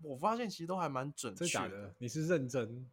[0.00, 1.94] 我发现其实都还蛮准确假的？
[1.98, 2.90] 你是认真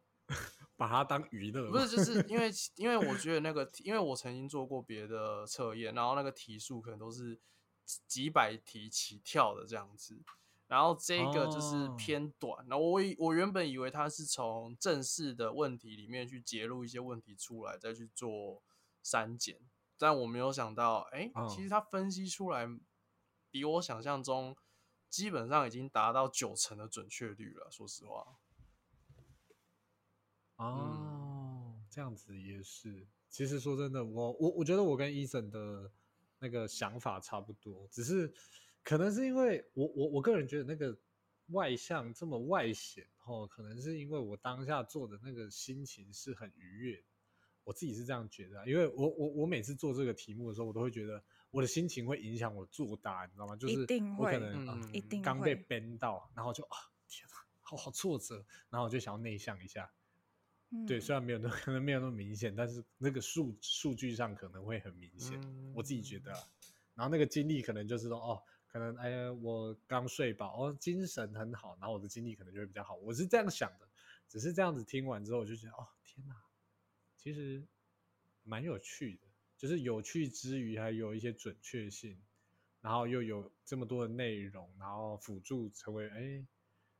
[0.75, 1.71] 把它当娱乐？
[1.71, 7.39] 不是，就是因为 因为我觉得那个，因为我曾经做过别的测验，然后那个题数可能都是
[7.85, 10.19] 几几百题起跳的这样子，
[10.67, 12.65] 然后这个就是哦偏短。
[12.67, 18.61] 然后我以我原本以为它是从正式的问题里面去截录一些问题出来，再去做
[19.01, 19.57] 删减，
[19.97, 22.67] 但我没有想到，哎、哦其实它分析出来
[23.49, 24.55] 比我想象中
[25.09, 27.69] 基本上已经达到九成的准确率了。
[27.71, 28.37] 说实话，
[30.57, 33.07] 哦，这样子也是。
[33.27, 35.91] 其实说真的，我我我觉得我跟医生的
[36.39, 38.33] 那个想法差不多，只是
[38.83, 40.97] 可能是因为我我我个人觉得那个
[41.47, 47.03] 外向这么外显哦，可能是因为我当下做的那个心情是很愉悦。
[47.65, 53.55] 我自己是这样觉得、因为我我我每次做这个题目的时候，我都会觉得我的心情会影响我作答，你知道吗？
[53.55, 53.79] 就是
[54.17, 56.77] 我可能、啊嗯一定刚被会 ban 到，然后就啊
[57.07, 59.91] 天哪，好好挫折，然后我就想要内向一下。
[60.87, 65.39] 对，嗯虽然没有那 可能没有那么明显，但是那个数数据上可能会很明显，
[65.73, 66.39] 我自己觉得啊。
[66.93, 72.93] 然后那个精力可能就是说，哦，可能哎呀，我刚睡饱，哦，精神很好，然后我的精力可能就会比较好。
[72.95, 73.87] 我是这样想的，
[74.27, 76.35] 只是这样子听完之后，我就觉得，哦，天哪，
[77.17, 77.65] 其实
[78.43, 79.27] 蛮有趣的，
[79.59, 82.19] 就是有趣之余还有一些准确性，
[82.81, 86.47] 然后又有这么多的内容，然后辅助成为哎。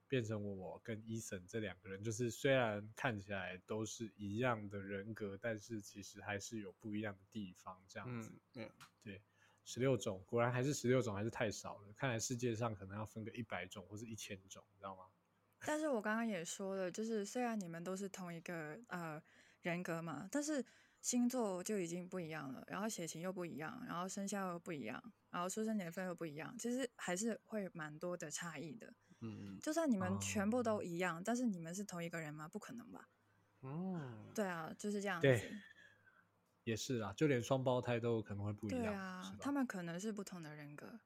[0.09, 7.79] 变成我跟伊森这两个人，就是虽然看起来都是一样的人格，但是其实还是有不一样的地方。
[7.87, 9.21] 这样子，嗯，嗯对，
[9.65, 11.93] 十六种果然还是十六种，还是太少了。
[11.95, 15.03] 看来世界上可能要分个一百种或是一千种，你知道吗？
[15.61, 19.21] 但是我刚刚也说了，就是虽然你们都是同一个呃
[19.61, 20.65] 人格嘛，但是
[21.01, 28.93] 星座就已经不一样了，然后血型又不一样，然后生肖又不一样，然后出生年份又不一样，其实还是会蛮多的差异的。
[29.21, 32.47] 嗯就算你们全部哦都一样，但是你们是同一个人吗？
[32.47, 33.09] 不可能吧？
[33.61, 35.49] 嗯嗯，对啊，就是这样对子。
[36.63, 40.99] 也是啊，就连双胞胎都可能会不一样，对啊他们可能是不同的人格。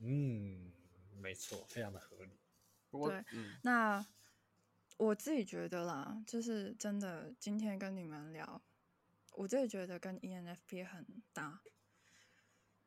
[0.00, 0.72] 嗯，
[1.20, 2.38] 没错，非常的合理。
[2.90, 4.04] 不过对嗯那
[4.98, 8.60] 我自己觉得啦，就是真的，今天跟你们聊，
[9.34, 11.62] 我自己觉得跟 E ENFP 很搭，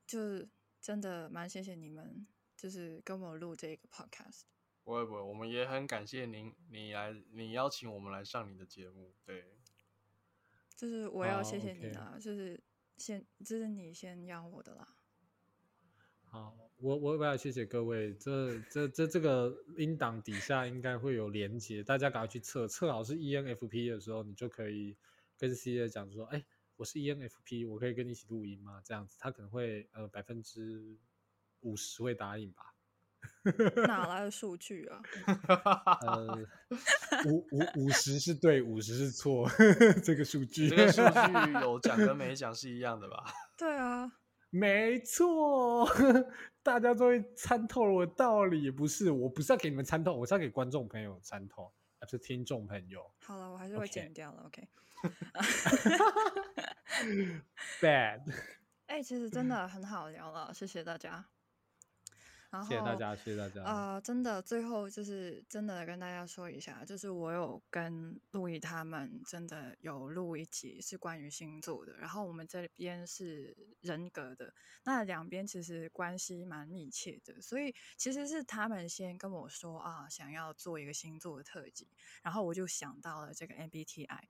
[0.05, 0.49] 就是
[0.81, 4.41] 真的蛮谢谢你们，就是跟我录这个 podcast。
[4.83, 9.57] 不会不会，我们也很感谢您，你来你邀请我们来上你的节目，对，
[10.75, 12.61] 就是我要谢谢你啦，就是
[12.97, 14.97] 先，这是你先邀我的啦。
[16.25, 24.97] 好，我我我要谢谢各位，这这这这个音档底下应该会有连接，大家赶快去测，测好是 E ENFP 的时候，你就可以
[25.37, 26.43] 跟 C A 讲说，哎，
[26.77, 28.81] 我是 ENFP，我可以跟你一起录音吗？
[28.83, 30.97] 这样子，他可能会呃百分之
[31.59, 32.73] 五十会答应吧，
[33.87, 35.01] 哪来的数据啊？
[36.01, 36.43] 呃，
[37.27, 39.47] 五五五十是对，五十是错，
[40.03, 43.23] 这个数据，这个数据有讲跟没讲是一样的吧？
[43.55, 44.11] 对啊，
[44.51, 45.89] 没错，
[46.61, 53.09] 大家终于参透了我的道理，也不是，我不是要给你们参透，我是要给观众朋友参透，而是听众朋友。
[53.19, 54.43] 好了，我还是会剪掉了。
[54.45, 54.67] OK。
[57.81, 58.21] Bad，
[58.87, 61.25] 哎、其实真的很好聊了，谢谢大家。
[62.51, 63.63] 然后谢谢大家，谢谢大家。
[63.63, 81.87] 呃，真的，最后就是真的跟大家说一下，就是我有跟陆毅他们真的有录一集是关于星座的，然后我们这边是人格的，那两边其实关系蛮密切的，所以其实是他们先跟我说啊，想要做一个星座的特辑，
[82.21, 84.23] 然后我就想到了这个 MBTI。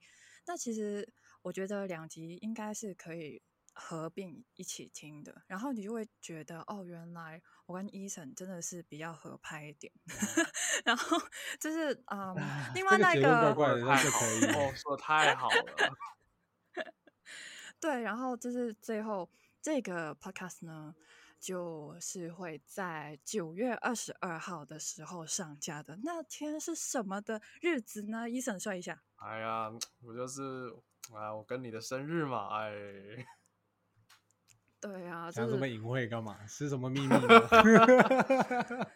[0.46, 1.12] 那其实
[1.42, 3.42] 我觉得两集应该是可以
[3.72, 9.92] 合并一起听的，然后你就会觉得哦，原来我跟伊森真的是比较合拍一点。
[10.84, 11.18] 然后
[11.60, 12.34] 就是嗯，
[12.74, 14.40] 另外那这个怪怪的，但太好是可以。
[14.50, 15.64] 了，哦，说的太好了，
[17.80, 19.28] 对，然后就是最后
[19.60, 20.94] 这个 podcast 呢，
[21.38, 25.98] 就是会在九月二十二号的时候上架的。
[26.02, 28.28] 那天是什么的日子呢？
[28.28, 29.02] 伊森说一下。
[29.16, 29.70] 哎呀，
[30.00, 30.72] 我就是
[31.12, 32.72] 啊，我跟你的生日嘛，哎，
[34.82, 36.44] 对啊，就讲什么隐晦干嘛？
[36.46, 37.20] 是什么秘密吗？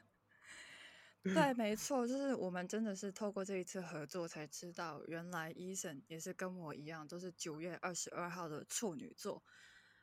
[1.22, 9.42] 对，没错，就是我们真的是透过这一次合作才知道，原来伊森也是跟我一样，都是九月二十二号的处女座。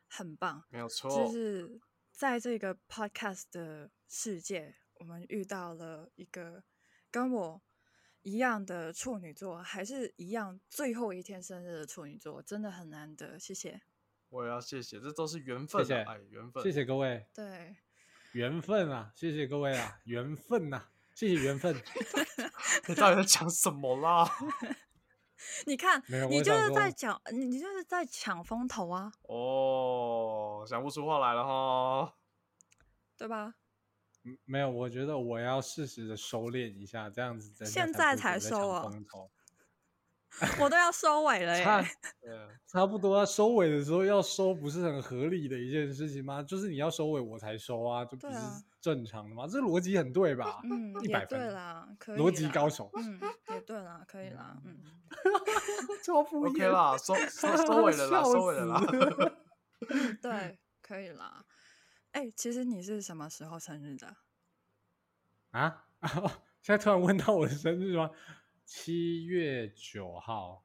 [0.06, 0.62] 很棒。
[0.70, 1.80] 没有错，就是
[2.12, 6.62] 在这个 podcast 的世界，我们遇到了一个
[7.10, 7.62] 跟我
[8.22, 13.38] 一样的处女座，还是一样最后一天生日的处女座，真的很难得。
[13.38, 13.82] 谢谢。
[14.34, 17.76] 我也要谢谢，这都是缘分、啊，谢谢哎，缘分，谢谢各位，对，
[18.32, 21.72] 缘分啊，谢谢各位啊，缘分呐、谢谢缘分。
[22.88, 24.28] 你到底在讲什么啦？
[25.66, 32.12] 你看，你就是在讲，你你就是在抢风头啊，哦，想不出话来了哈。
[33.16, 33.54] 对吧？
[34.24, 39.30] 嗯没有，我觉得我要适时的收敛一下，这样子现在才收啊风头
[40.60, 41.88] 我都要收尾了差耶。
[42.20, 46.42] 对，差不多要收尾的时候要收，不是很合理的一件事情吗？
[46.42, 48.36] 就是你要收尾我才收啊，这不是
[48.80, 49.46] 正常的吗？
[49.46, 50.60] 这逻辑很对吧？
[50.64, 53.20] 嗯，一百分，啦，可以逻辑高手，嗯，
[53.54, 54.78] 也对啦，可以啦，嗯。
[56.02, 56.70] 超敷 OK 衍。
[56.70, 58.80] 啦，收 收收尾了啦，收尾了啦。
[58.80, 61.44] 死 对，可以啦。
[62.12, 64.16] 哎、其实你是什么时候生日的？
[65.52, 65.84] 啊！
[66.62, 68.10] 现在突然问到我的生日吗？
[68.64, 70.64] 七月九号。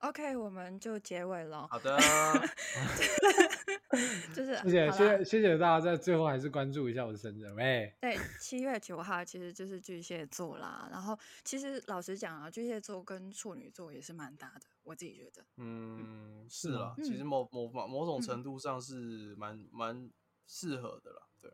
[0.00, 1.66] OK，我们就结尾了。
[1.68, 1.96] 好的，
[4.34, 7.50] 就是谢谢谢谢大家在最后还是关注一下我的生日。
[7.54, 10.86] 喂，对，七月九号其实就是巨蟹座啦。
[10.92, 15.44] 然后其实老实讲啊，巨蟹座跟处女座也是蛮搭的，我自己觉得。
[15.56, 20.10] 嗯，是吗啦，其实某某某某种嗯程度上是蛮蛮
[20.46, 21.22] 适合的啦。
[21.40, 21.50] 对，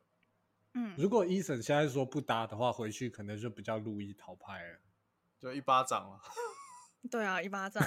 [0.75, 4.79] 嗯，如果 Eason 现在说不搭的话，回去可能就比较路易淘派了。
[5.43, 6.21] 就一巴掌了。
[7.11, 7.83] 对啊，一巴掌。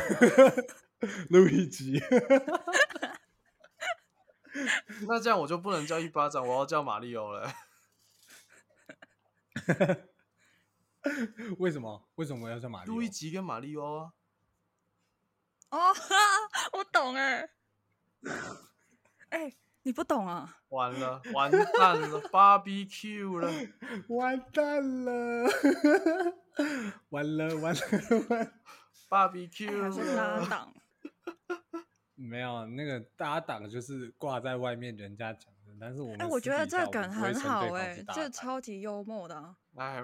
[1.30, 2.02] 路易吉，
[5.08, 7.50] 那这样我就不能叫一巴掌，我要叫马里奥了。
[11.60, 12.06] 为什么？
[12.16, 12.94] 为什么要叫马里奥？
[12.94, 14.12] 路易吉跟马里奥
[15.70, 15.94] 啊，哦，
[16.74, 17.50] 我懂哎。
[19.30, 20.58] 哎、你不懂啊？
[20.70, 23.50] 完了完蛋了，barbecue 了。
[24.10, 25.50] 完蛋了，
[27.10, 27.82] 完了完了
[28.30, 28.52] 完了！
[29.10, 30.46] barbecue 哎还是搭。
[30.50, 30.74] 档。
[32.18, 39.58] 没有那个搭档就是挂在外面人家讲的，但是我们哎、我觉得这梗我们不会很好哎、这超级幽默的、啊。
[39.76, 40.02] 哎，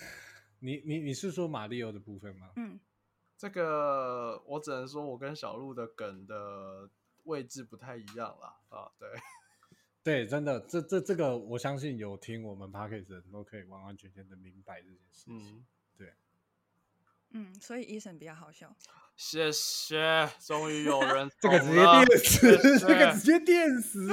[0.60, 2.50] 你你你是说马里奥的部分吗？
[2.56, 2.80] 嗯，
[3.36, 6.88] 这个我只能说，我跟小鹿的梗的
[7.24, 8.56] 位置不太一样啦。
[8.70, 9.08] 啊，对，
[10.02, 15.58] 对，真的，这这这个我相信有听我们 p a c k a g e 的人都可以完完全全的明白这件事情。
[15.58, 15.66] 嗯，
[16.00, 16.14] 对，
[17.32, 18.74] 嗯，所以医生比较好笑。
[19.16, 24.08] 谢谢，终于有人这个直接电死，谢这个直接电死。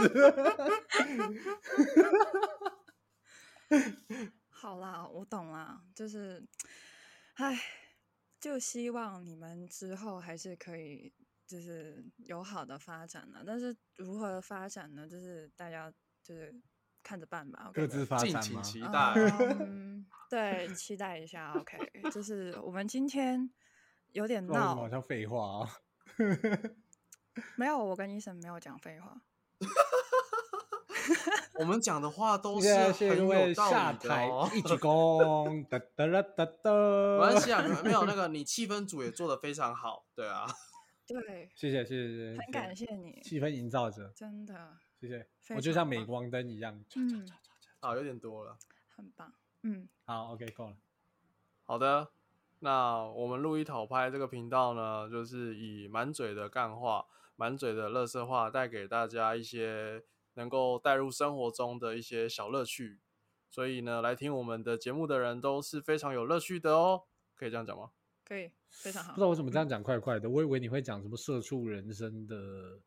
[4.49, 6.45] 好啦，我懂啦，就是，
[7.35, 7.57] 唉，
[8.37, 11.13] 就希望你们之后还是可以，
[11.47, 13.43] 就是有好的发展呢。
[13.47, 15.07] 但是如何发展呢？
[15.07, 15.89] 就是大家
[16.21, 16.53] 就是
[17.07, 17.71] 看着办吧。
[17.73, 18.61] 各自发敬展吗？
[18.61, 19.13] 请期待。
[19.61, 21.53] 嗯，对，期待一下。
[21.53, 21.77] OK，
[22.11, 23.49] 就是我们今天
[24.11, 25.69] 有点闹好，像废话啊。
[27.55, 29.21] 没有，我跟医生没有讲废话。
[31.59, 34.49] 我们讲的话都是很有道理的下台哦。
[34.53, 36.71] 一鞠躬， 哒哒啦哒哒。
[36.71, 40.45] 没关系啊，没没有那个你气氛组也做的非常好，对啊。
[41.07, 45.27] 对，谢谢谢谢谢谢，很感谢你，气氛营造者，真的谢谢。
[45.55, 46.83] 我就像镁光灯一样。
[46.95, 47.27] 嗯
[47.79, 48.57] 啊，有点多了。
[48.95, 49.31] 很棒。
[49.61, 50.77] 嗯，好，OK，够了。
[51.65, 52.09] 好的，
[52.59, 62.99] 那我们路易讨拍这个频道呢，就是以满嘴的干话、满嘴的乐色话，带给大家一些能够带入生活中的一些小乐趣。
[63.49, 67.03] 所以呢，来听我们的节目的人都是非常有乐趣的哦，
[67.35, 67.91] 可以这样讲吗？
[68.25, 69.11] 可以，非常好。
[69.13, 72.79] 不知道为什么这样讲快快的，我以为你会讲什么社畜人生的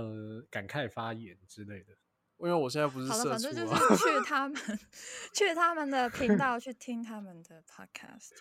[0.00, 1.96] 呃感慨发言之类的。
[2.38, 4.54] 因为我现在不是好了，反正就是去 他们
[5.32, 8.32] 去他们的频道去听他们的 podcast，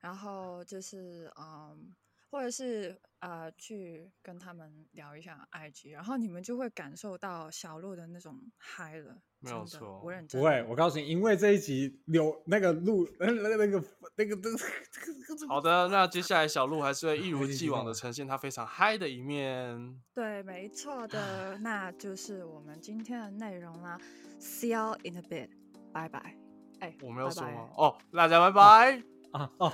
[0.00, 1.94] 然后就是嗯，
[2.34, 9.16] 或者是呃去跟他们聊一下 IG，然后你们就会感受到小鹿的那种嗨了。
[9.38, 13.84] 没有错我认真不会，我告诉你，因为这一集有那个鹿那个那个那个
[14.16, 19.96] 那个那个好的，那接下来小鹿还是会一如既往的呈现他非常嗨的一面。
[20.12, 23.96] 对，没错的， 那就是我们今天的内容啦。
[24.40, 25.50] See you in a bit，
[25.92, 26.36] 拜拜。
[26.80, 27.68] 哎，我没有说吗？
[27.76, 29.04] 哦，大家拜拜。
[29.30, 29.72] 啊哦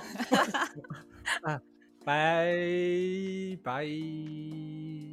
[1.43, 1.61] 啊，
[2.03, 5.10] 拜拜。